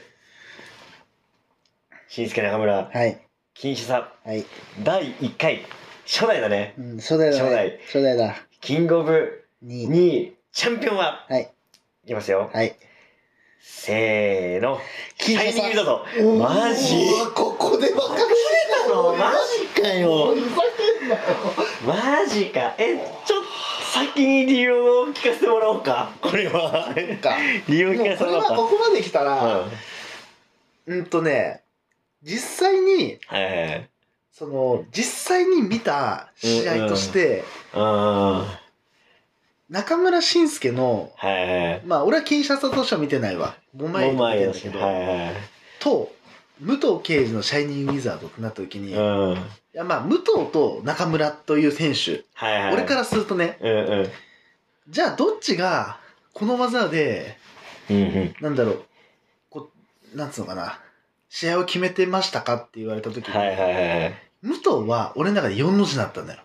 [2.07, 3.19] 新助中村、はい、
[3.53, 4.43] 金シさはい。
[4.83, 5.63] 第1回、
[6.07, 6.73] 初代だね。
[6.79, 7.43] うん、初代だ、ね。
[7.43, 7.79] 初代。
[7.85, 8.35] 初代だ。
[8.61, 11.53] キングオブ2 2位、チャンピオンは、はい、
[12.03, 12.49] いきますよ。
[12.51, 12.75] はい。
[13.61, 14.79] せーの。
[15.19, 16.03] シャイニングウィザード。
[16.39, 17.07] マジ？
[17.35, 18.19] ここで分かれ
[18.87, 19.15] たの？
[19.15, 19.31] マ
[19.75, 20.33] ジかよ。
[21.85, 22.73] マジか。
[22.79, 23.44] え、ちょっと
[23.95, 26.11] 先に理由を聞かせてもらおうか。
[26.21, 26.93] これは。
[27.21, 27.37] か。
[27.69, 28.51] 理由を聞かせてもらおうか。
[28.51, 30.97] はここまで来たうん。
[30.97, 31.63] うんとね、
[32.21, 33.89] 実際に、いはいはい。
[34.33, 37.81] その、実際に見た試合として、うん。
[37.81, 38.59] は
[39.69, 41.81] 中村慎介の、いはい。
[41.85, 43.55] まあ俺は金シャツとしては見てないわ。
[43.77, 45.33] 5枚見てんだけど、はいはい。
[45.79, 46.11] と、
[46.59, 49.37] 武藤敬司のシャイニングウィザードってなった時に、いうん。
[49.77, 52.73] やまあ武藤と中村という選手、はいはい。
[52.73, 54.09] 俺からするとね、うんうん。
[54.89, 55.99] じゃあどっちが
[56.33, 57.37] この技で、
[57.89, 58.35] うんうん。
[58.41, 58.85] なんだろう、
[59.49, 59.69] こ
[60.13, 60.79] う、なんつうのかな、
[61.29, 63.57] 試合を決めてましたかって言われた時に、はいはい
[64.01, 64.13] はい。
[64.43, 66.41] 武藤は俺の中で4の字だったんだよ。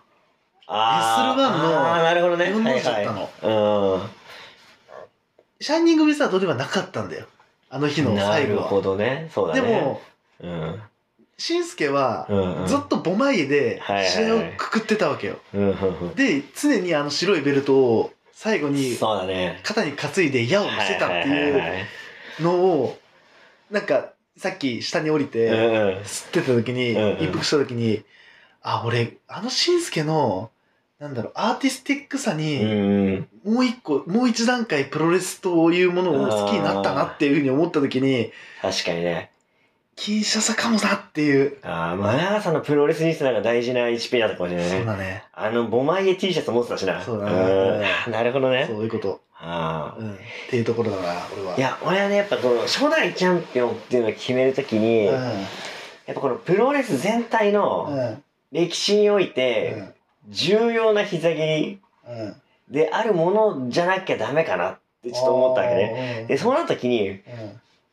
[0.66, 2.50] あー S1 のあーなるほどね。
[2.50, 3.22] 四のはい字だったの
[4.02, 4.08] は
[5.60, 5.64] い。
[5.64, 7.26] シャイニングウィザードではなかったんだよ。
[7.68, 8.06] あの日うん。
[8.08, 8.62] のなる最後は。
[8.64, 9.30] ほどね。
[9.32, 9.80] そうだでね。
[9.80, 10.00] も、
[10.40, 10.82] うん。
[11.40, 12.66] 慎介はうんうん。
[12.66, 15.38] ずっとボマイで試合をくくってたわけよ。
[16.14, 18.96] で、常にあの白いベルトを最後に。
[19.62, 21.86] 肩に担いで矢を見せたってはいうはい
[22.40, 22.98] のを、
[23.70, 25.50] なんかさっき下に降りて。
[26.04, 28.02] 吸ってた時に、一服した時に、
[28.62, 30.50] あ、俺、あの慎介の、
[30.98, 33.28] なんだろう、アーティスティックさうんに、うん。
[33.44, 39.29] もう一個、もう一段階プロレスというものを好きになったなっていうふうに思った時に、確かにね。
[40.00, 41.58] 金シャサかもなっていう。
[41.62, 44.76] ああ、マナーさんのプロレスリスナーが大事な 1P だったかもしれないね。
[44.78, 45.24] そうだね。
[45.34, 47.02] あの、ボマイエ T シャツ持ってたしな。
[47.02, 48.64] そうだねんなるほどね。
[48.66, 49.20] そういうこと。
[49.34, 50.14] あうん。
[50.14, 50.16] っ
[50.48, 51.52] ていうところだな、俺は。
[51.52, 51.56] あ。
[51.58, 55.12] い、や、俺はね、やっぱこの初代チャンピオンっていうのを決めるときに、うん。
[55.12, 57.54] やっぱこのプロレス全体うん。
[57.56, 58.22] のうん。
[58.52, 59.92] 歴史において、
[60.30, 62.36] 重要な膝切りうん。
[62.70, 65.92] であるものじゃなきゃダメかなってちょっと思ったわけね。
[66.22, 67.18] ねで、そうなった時に、うん。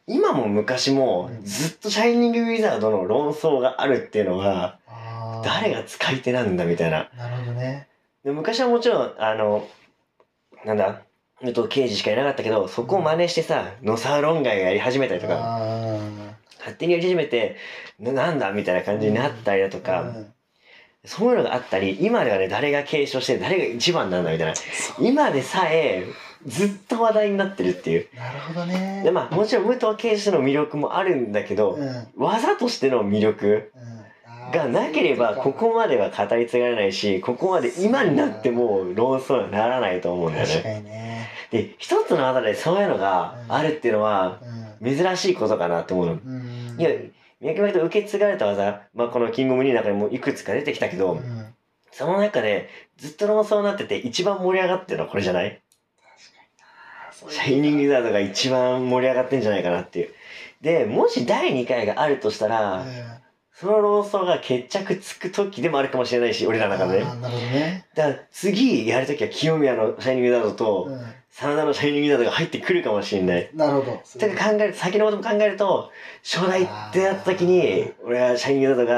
[0.07, 7.09] 今も昔もうんずっとシャイニングウィザードの論争があるっていうのは、あー誰が使い手なんだみたいな。
[7.17, 7.87] なるほどね。
[8.23, 9.67] で昔はもちろん、あの、
[10.65, 11.01] なんだ、
[11.41, 15.99] えっと、刑事しかいなかったけど、そこを真似してさ、ノサーロンガイがやり始めたりとか、あ
[16.59, 17.57] 勝手にやり始めて、
[17.99, 20.33] ななんだみたいな感じになったりだとーか、うん
[21.05, 24.53] そういうのがあったり、今ではね、誰が継承して、誰が一番なんだみたいな。
[24.99, 26.03] 今でさえ、
[26.47, 28.07] ずっと話題になってるっていう。
[28.15, 29.01] なるほどね。
[29.03, 31.81] で、まあ、もちろん武藤敬司の魅力もあるんだけど、うん。
[31.81, 33.71] うん技としての魅力
[34.53, 40.63] がなければ、ここまでは語り継がれないし、ここまで今になっても論争にはならないと思うんだよ確ね。
[40.73, 41.27] かにね。
[41.51, 44.39] で、一つの技でそういうのがあるっていうのは、
[44.81, 44.95] うん。
[44.97, 46.13] 珍しいことかなって思うの。
[46.13, 46.75] うん。
[46.79, 46.89] いや、
[47.41, 51.45] 脈々と受け継がれた技、まあ、このキングオブニーの中にもいくつか出てきたけど、うん
[51.89, 55.59] その中でずっと論争になってて一番盛り上がってるのはこれじゃない？
[57.29, 60.09] シャイニングザードが一番盛り上がってんじゃないかなっていう。
[60.61, 62.85] で、もし第2回があるとしたら、
[63.53, 67.05] その論争が決着つく時でもあるかもしれないし、俺らの中でね。
[67.07, 67.85] あーなるほどね。
[67.95, 70.99] だから次やるときは清宮のシャイニングザードと、う
[71.31, 73.49] 真田のシャイニングザードが入ってくるかもしれない。
[73.51, 73.57] ん。
[73.57, 74.01] なるほど。
[74.19, 75.91] とか考えると、先のことも考えると、
[76.23, 78.95] 初代ってなった時に、俺はシャイニングザードが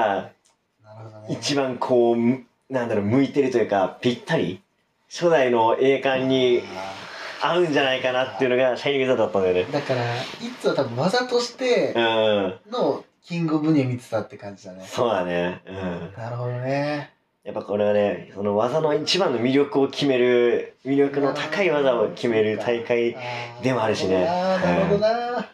[0.83, 1.37] なるほどね。
[1.39, 4.61] 一番こう、むなんだろう、向いてるというか、ぴったり、
[5.09, 7.08] 初代の栄冠にあ
[7.41, 9.71] 合うんじゃないかなっていうのがシャイニングだったんだよねー。
[9.71, 10.25] だから、い
[10.59, 12.71] つは多分技としてうん。
[12.71, 14.85] のキングオブニュー見てたって感じだね。
[14.87, 15.61] そうだね。
[15.67, 16.13] うん。
[16.17, 17.13] なるほどね。
[17.43, 23.15] やっぱこれはね、その技の一番の魅力を決める、魅力の高い技を決める大会
[23.63, 25.49] でもあるしねなるほどな。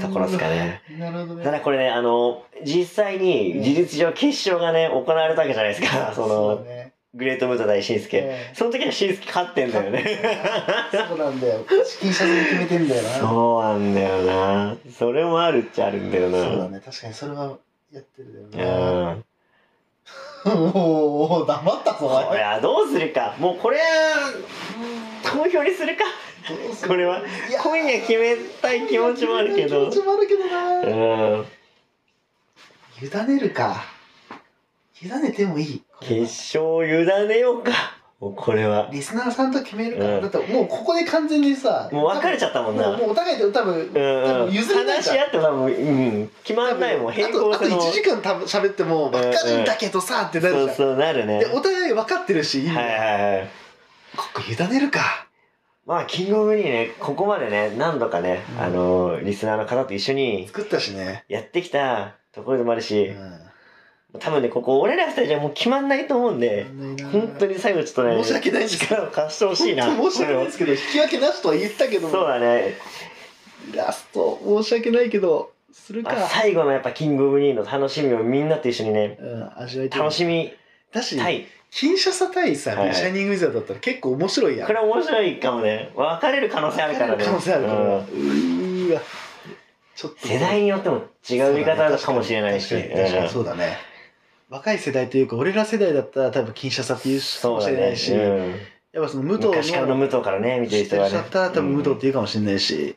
[0.00, 0.82] ところですかね。
[0.90, 0.98] うん。
[0.98, 1.44] なるほどね。
[1.44, 6.12] ただこれね、あの、実際に事実上決勝がね、行われたわけじゃないですか。
[6.14, 6.92] その、ね。
[7.16, 8.18] グレートムート対シンスケ。
[8.18, 10.04] ええその時はシンスケ勝ってんだよね。
[11.08, 11.64] そうなんだよ。
[11.84, 13.08] チキンシャツに決めてんだよな。
[13.10, 14.76] そうなんだよな。
[14.92, 16.44] それもあるっちゃあるんだよな。
[16.44, 16.82] そうだね。
[16.84, 17.58] 確かにそれは
[17.90, 19.12] やってるうだよな。
[19.14, 19.24] ん。
[20.54, 23.34] おお黙ったぞ、おこれどうするか。
[23.38, 23.84] もうこれは、
[25.24, 26.04] 投票にするか。
[26.86, 29.90] これはいや今夜決めたい気持ちもあるけど。
[29.90, 31.38] 気持ちもあるけどうな。
[31.38, 31.46] ん。
[33.02, 33.82] 委ねるか。
[35.02, 35.82] 委ねてもいい。
[36.00, 37.72] 決は勝委ねようか。
[38.20, 38.88] もうこれは。
[38.90, 40.20] リスナーさんと決めるかうんら。
[40.20, 41.88] だってもうここで完全にさ。
[41.92, 42.88] もう別れちゃったもんな。
[42.88, 44.46] もうもうお互いで多分、うん多うん。
[44.46, 45.22] 分譲れない話しから。
[45.24, 46.30] 合っても多分、うん。
[46.42, 47.12] 決まんないもん。
[47.12, 47.80] 並あとあと行性の。
[47.82, 50.66] 1時間多分喋っても分かるんだけどさってなるじゃん。
[50.68, 51.40] そうそう、なるね。
[51.40, 53.48] でお互い分かってるし、はいはいはい。
[54.16, 55.00] ここ委ねるか。
[55.84, 61.24] まあ、キングオブにね、ここまでね、何度かね、うんあの、リスナーの方と一緒に作ったしね。
[61.28, 63.45] やってきたところでもあるうし、ん
[64.18, 66.66] 多分ね、ここ俺ら二人じゃもう決まんないと思うんで、
[67.12, 69.84] 本当に最後ちょっとね、申し訳ないです力を貸してほしいな。
[69.84, 72.74] 申し訳ないですけど、引き分けなしとは言ったけど、そうだね。
[73.74, 76.12] ラスト、申し訳ないけど、するか。
[76.12, 79.90] まあ、最後のやっぱキングオブニーの楽しみをみんなと一緒にね、うん、味わい。
[79.90, 80.52] 楽しみ
[80.92, 81.46] だし、たい。
[81.70, 84.66] キンシャサ対さ、はいはいシャイニングウィザードだったら結構面白いやん。
[84.66, 85.90] これ面白いかもね。
[85.94, 87.24] 分かれる可能性あるからね。
[87.24, 87.80] 可能性あるから。
[87.80, 89.02] うんうーわ。
[89.94, 90.26] ちょっと。
[90.26, 92.74] 世代によっても違う見方かもしれないし。
[93.30, 93.76] そうだね。
[94.48, 97.60] 若い世代というか、俺ら世代だったら多分キンシャサって言うかも。
[97.60, 98.54] しれないし、うん
[98.92, 101.28] やっぱその武藤の、昔からの武藤からね、見てる人はねだっ。
[101.28, 102.96] たら多分武藤って言うかもしれないし、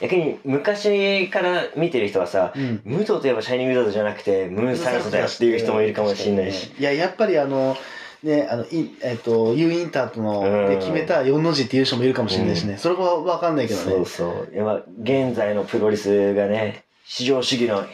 [0.00, 2.82] 逆に昔から見てる人はさ、うん。
[2.84, 6.70] 武藤といえばシャイニングウィザードじゃなくて、ムーンサルトだよっていう人もいるかもしれないし。
[6.78, 7.76] いや、やっぱりあの、
[8.22, 12.76] ね、あの、いえっ、と、U インターとの、うんで決めた4の字っていう人もいるかもしれないしね。
[12.76, 14.04] それはわかんないけどそうね。
[14.04, 14.54] そう。
[14.54, 17.84] やっぱ現在のプロレスがね、市場主義の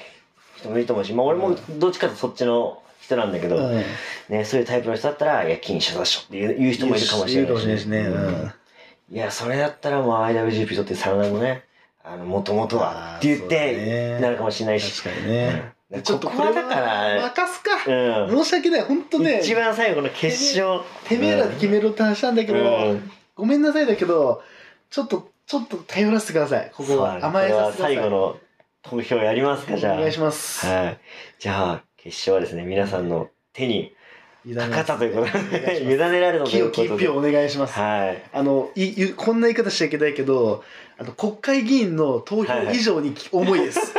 [0.58, 3.82] 人もいると思うし、まあ俺もどっちかとそっちの人なんだけど、うん。
[4.28, 7.98] ね、そういうタイプの人だったら、いや、禁止だっしょっていう言う人もいるかもしれないいるかもしれないしね。
[8.00, 9.16] うん。
[9.16, 11.64] いや、それだったらもう IWGP とってサウナもね、
[12.04, 15.02] あの、もともとはって言って、なるかもしれないし。
[15.02, 15.72] 確かにね。
[15.72, 17.70] うんちょっとここはだから、任すか。
[17.90, 18.44] うん。
[18.44, 18.82] 申し訳ない。
[18.82, 20.82] 本当ね、一番最後の決勝。
[21.08, 24.42] てめえらで決めろって話なんだけど、うんごめんなさいだけど、
[24.90, 26.70] ちょっと、ちょっと頼らせてください。
[26.74, 27.24] ここは。
[27.24, 27.94] 甘えさせてください。
[27.94, 28.36] 最後の
[28.88, 29.94] 投票やりますか、じゃあ。
[29.96, 30.66] お願いします。
[30.66, 30.98] はい。
[31.38, 33.92] じゃあ、決勝はですね、皆さんの手に
[34.54, 36.88] かかったということで、委ねられたとい清うことで。
[36.88, 37.78] き一票お願いします。
[37.78, 38.22] はい。
[38.32, 40.64] あのいいこんな言い方しちゃいけないけど
[40.98, 43.94] あの国会議員の投票以上にき 重いです、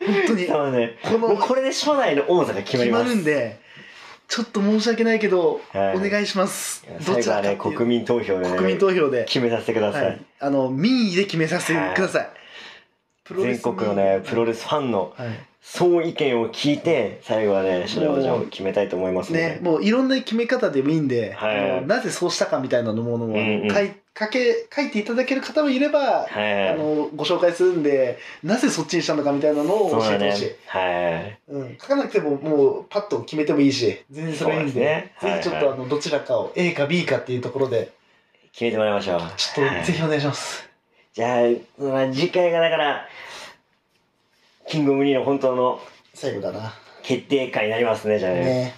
[0.00, 0.98] 本当にこそうね。
[1.04, 3.04] のもうこれで初代の王座が決まります。
[3.04, 3.60] 決まるんで
[4.28, 10.06] ちょっと申し訳ないけど、はいお願いしますどちらかね、国民投票でね、国民投票で、決めさせてください。
[10.06, 12.41] はい、あの民意で決めさせてください、プロレ
[13.40, 15.14] 全ス国のね、プロレレスファンの
[15.60, 19.32] 総意見を聞いて、最後はね、初代王者を決めたいと思います。
[19.32, 21.52] ね、もういろんな決め方でもいいんで、は
[21.82, 21.86] い。
[21.86, 23.36] なぜそうしたかみたいなのものも、
[23.72, 26.68] 書い書け書いていただける方もいれば、はい。
[26.68, 30.50] あのご紹介するんでなぜそっちにしたのかみたいなのを教えてほしい、。
[30.66, 31.38] はい。
[31.48, 37.92] うん、書かなくてももうパッと決めてもいいし全然それはいいんでそうですねぜひちょっはいはいとあのどちらかを A か B かっていうところで。
[38.52, 39.20] 決めてもらいましょう。
[39.38, 40.68] ちょっはいとぜひお願いします、
[41.14, 41.48] じゃあ、
[41.78, 43.06] まあ次回がだから、
[44.66, 45.80] キングオブニーの本当の
[46.14, 46.72] 最後だな。
[47.02, 48.40] 決定会になりますね、じゃあね。
[48.40, 48.74] ね、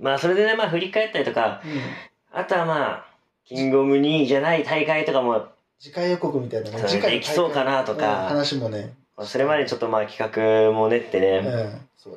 [0.00, 3.06] まあそれでね、まあ振り返ったりとか、うん、あとはまあ、
[3.44, 8.94] キングオブニーじゃない大会とかも、次回予告みたいなね次回のできそうかなとかうん話もね。
[9.22, 11.44] それまでちょっとまあ企画も練ってうね、う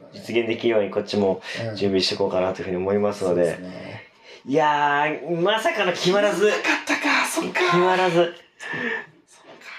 [0.02, 0.12] だね。
[0.14, 1.76] 実現できるようにこっちもうん。
[1.76, 4.04] 準備していこうかなというふうに思いますので、そうすね。
[4.46, 7.60] いやー、まさかの決まらず、なかったかそっか。
[7.60, 8.34] 決まらず。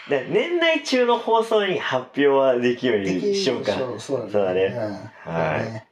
[0.08, 3.72] で年内中の放送に発表はできるようにしようか。
[3.72, 4.64] そうそうそうだね
[5.26, 5.90] うんはい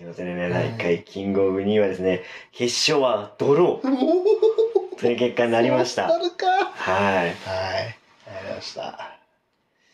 [0.00, 2.22] ということでね、はい第1回キングオブニーはですね、
[2.52, 6.08] 決勝はドロおーという結果になりました。
[6.08, 6.16] はい。
[6.16, 7.28] はい。
[7.28, 9.19] ありがとうございました。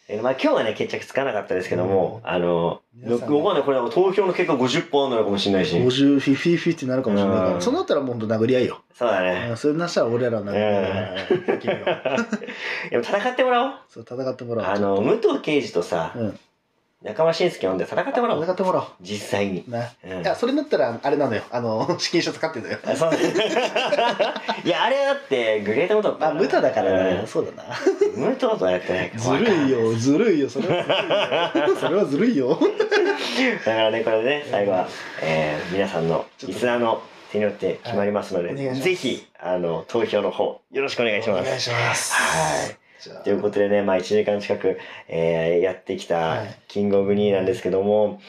[0.09, 5.75] えーまあ今日はね、決着つかなかったですけども、あの、皆さん僕はね、これ投票の結果50本なのかもしれないし。
[5.77, 8.83] 50、フィフィフィってなるかもしれないから、うんそったらもうほんと殴り合いよ。
[8.95, 9.49] そうだね。
[9.51, 12.27] うんそれなしたら俺らの殴り合いだから君は
[12.91, 13.73] でも戦ってもらおう。
[13.89, 14.69] そう、戦ってもらおう。
[14.69, 16.39] あの、武藤刑事とさ、うん。
[17.03, 18.43] 中村慎介呼んで戦ってもらおう。
[18.43, 18.87] 戦ってもらおう。
[19.03, 19.65] 実際に。
[19.69, 19.91] な。
[20.05, 21.43] うんいや、それだったら、あれなのよ。
[21.51, 22.79] あの、 資金書使ってんのよ。
[22.85, 23.11] あそう
[24.65, 27.15] いや、あれだって、グレートムトあ、無駄だからね。
[27.21, 27.25] ね。
[27.27, 27.77] そうだな。
[28.17, 31.77] 無糖とやってないからずるいよ、ずるいよ、それはずるいよ。
[31.81, 32.59] それはずるいよ。
[33.65, 34.89] だからね、これね、最後は、
[35.23, 41.43] えー皆さんの、リスナーの手によって決まりますので、ぜひ、あの、投票の方、よろしくお願いします。
[41.43, 42.15] お願いします。
[42.15, 42.86] はい。
[43.25, 44.79] ということでね、まあ1時間近く、
[45.09, 48.21] えーやってきたはいキングオブニーなんですけども、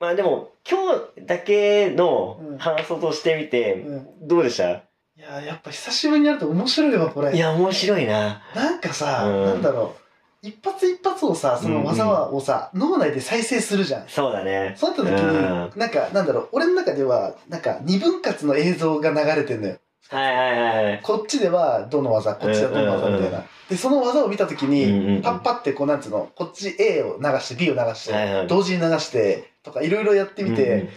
[0.00, 4.70] まあでも、今日だけのうん感想としてみて、うんどうでした？
[4.70, 7.34] いや、やっぱ久しぶりにやると面白いわ、これ。
[7.36, 8.42] いや、面白いな。
[8.54, 10.02] なんかさ、うんなんだろう。
[10.44, 14.08] 一発一発をさ、その技をさ、脳内で再生するじゃん。
[14.08, 14.74] そうだね。
[14.76, 19.76] そうなった時に、なんか、なんだろう、俺の中では、なんか、二分割の映像が流れてんのよ。
[20.16, 21.00] はいはいはいはい。
[21.02, 23.44] こっちではどの技、こっちではどの技みたいな。
[23.68, 30.90] で、その技を見た時うんうんうんに、パッパってこう、なんつうの、こっち A を流して B を流して、はいはい同時に流して、とかいろいろやってみて、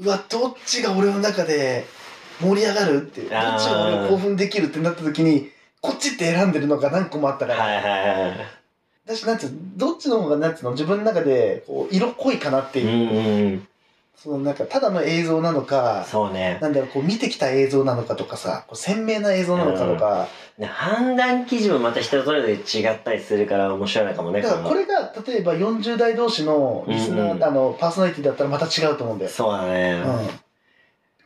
[0.00, 1.84] うわ、どっちが俺の中で
[2.40, 5.50] 盛り上がるって、どっちあーが俺を興奮できるってなった時に、
[5.80, 8.38] こっちって選んでるのが何個もあったから、はいはいはい。
[9.06, 13.68] だし、なんつうのどっちの方が、なんつうの、自分の中で、こう、色濃いかなってうんいう、うん。
[14.16, 16.58] そのなんか、ただの映像なのか、そうね。
[16.62, 24.40] なんだろう、こう、見てきた映像なのかとかさ、こう鮮明な映像なのかとか、ね判断基準もまた人それぞれ違ったりするから面白いのかもね。
[24.40, 29.30] だからこれが、例えば40代同士のリスナー、うんうんあの、パーソナリティだったらまた違うと思うんだよ。
[29.30, 30.02] そうだね。
[30.04, 30.45] うん。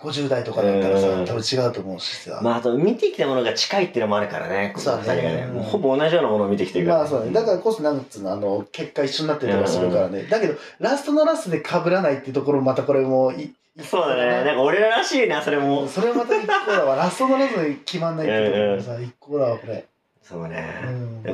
[0.01, 2.40] 50代とかだったらさ、うん多分違うと思うしさ。
[2.42, 5.46] まあ、あと見てきたものが近いっていうのもあるからね、この二人がね。
[5.62, 6.98] ほぼ同じようなものを見てきてるから。
[7.01, 7.32] まあそうね。
[7.32, 10.22] だからこそなんつうの、あの、結果一緒になってるとかするからね。
[10.24, 14.44] だけど、ラストのラストで被らないっていうところもまたこれもい、そうだね。
[14.44, 15.86] なんか俺ららしいな、それも。
[15.86, 16.96] それはまた一個だわ。
[16.96, 19.84] ラストのラストで決まんないっていうところもさ、一個だわ、これ。
[20.22, 20.64] そうね。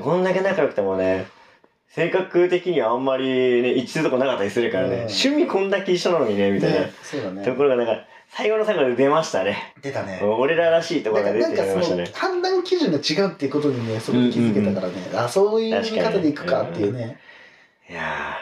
[0.02, 1.26] こんだけ仲良くてもね、
[1.88, 4.88] 性格的にはあんまりね、一致するとこなかったりするからね。
[4.88, 6.80] うん趣味こんだけ一緒なのにね、みたいな。
[6.80, 7.44] ねそうだね。
[7.44, 8.04] ところがなんか、
[8.36, 9.72] 最後の最後で出ましたね。
[9.80, 10.20] 出たね。
[10.22, 12.10] 俺ららしいところが出てなんかそのしましたね。
[12.12, 14.94] 判断基準が違うっていうことにね、そこで気づけたからね。
[15.14, 17.18] あ、そういう見方でいくかっていうね。
[17.88, 18.36] いや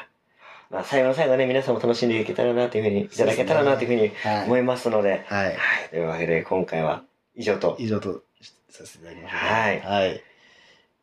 [0.70, 4.45] ーまあ最後の最後ね、皆さんも楽しんでいけたらなというふうに、いただけたらなというふうにはい。
[4.47, 5.47] 思いますので、はい。
[5.47, 5.57] はい。
[5.90, 7.05] というわけで今回は
[7.36, 7.76] 以上と。
[7.78, 8.24] 以上と
[8.70, 9.38] させていただきましょう。
[9.38, 10.22] はいはい。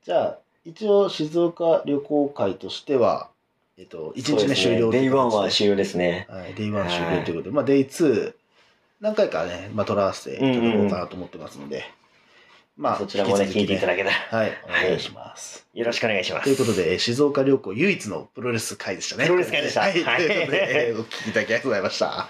[0.04, 3.30] じゃあ、一応静岡旅行回としては、
[3.78, 6.28] えっと、1日目終了 day one は終終了ですね。
[6.30, 8.34] はい、 day one 終了ということで、まあ、 day 2、
[9.02, 11.84] 何回かね、まあ、取らせていただこうかなと思ってますので、
[12.78, 14.16] まあ、そちらもね、聞いていただけたら。
[14.30, 15.68] けはい、お願いします。
[15.74, 16.44] よろしくお願いします。
[16.44, 19.26] ということで、えー静岡旅行唯一のプロレス会でしたね。
[19.26, 19.82] プロレス会でした。
[19.82, 20.28] はい、はい。
[20.28, 22.30] ということで、えーお聞きいただきありがとうございました。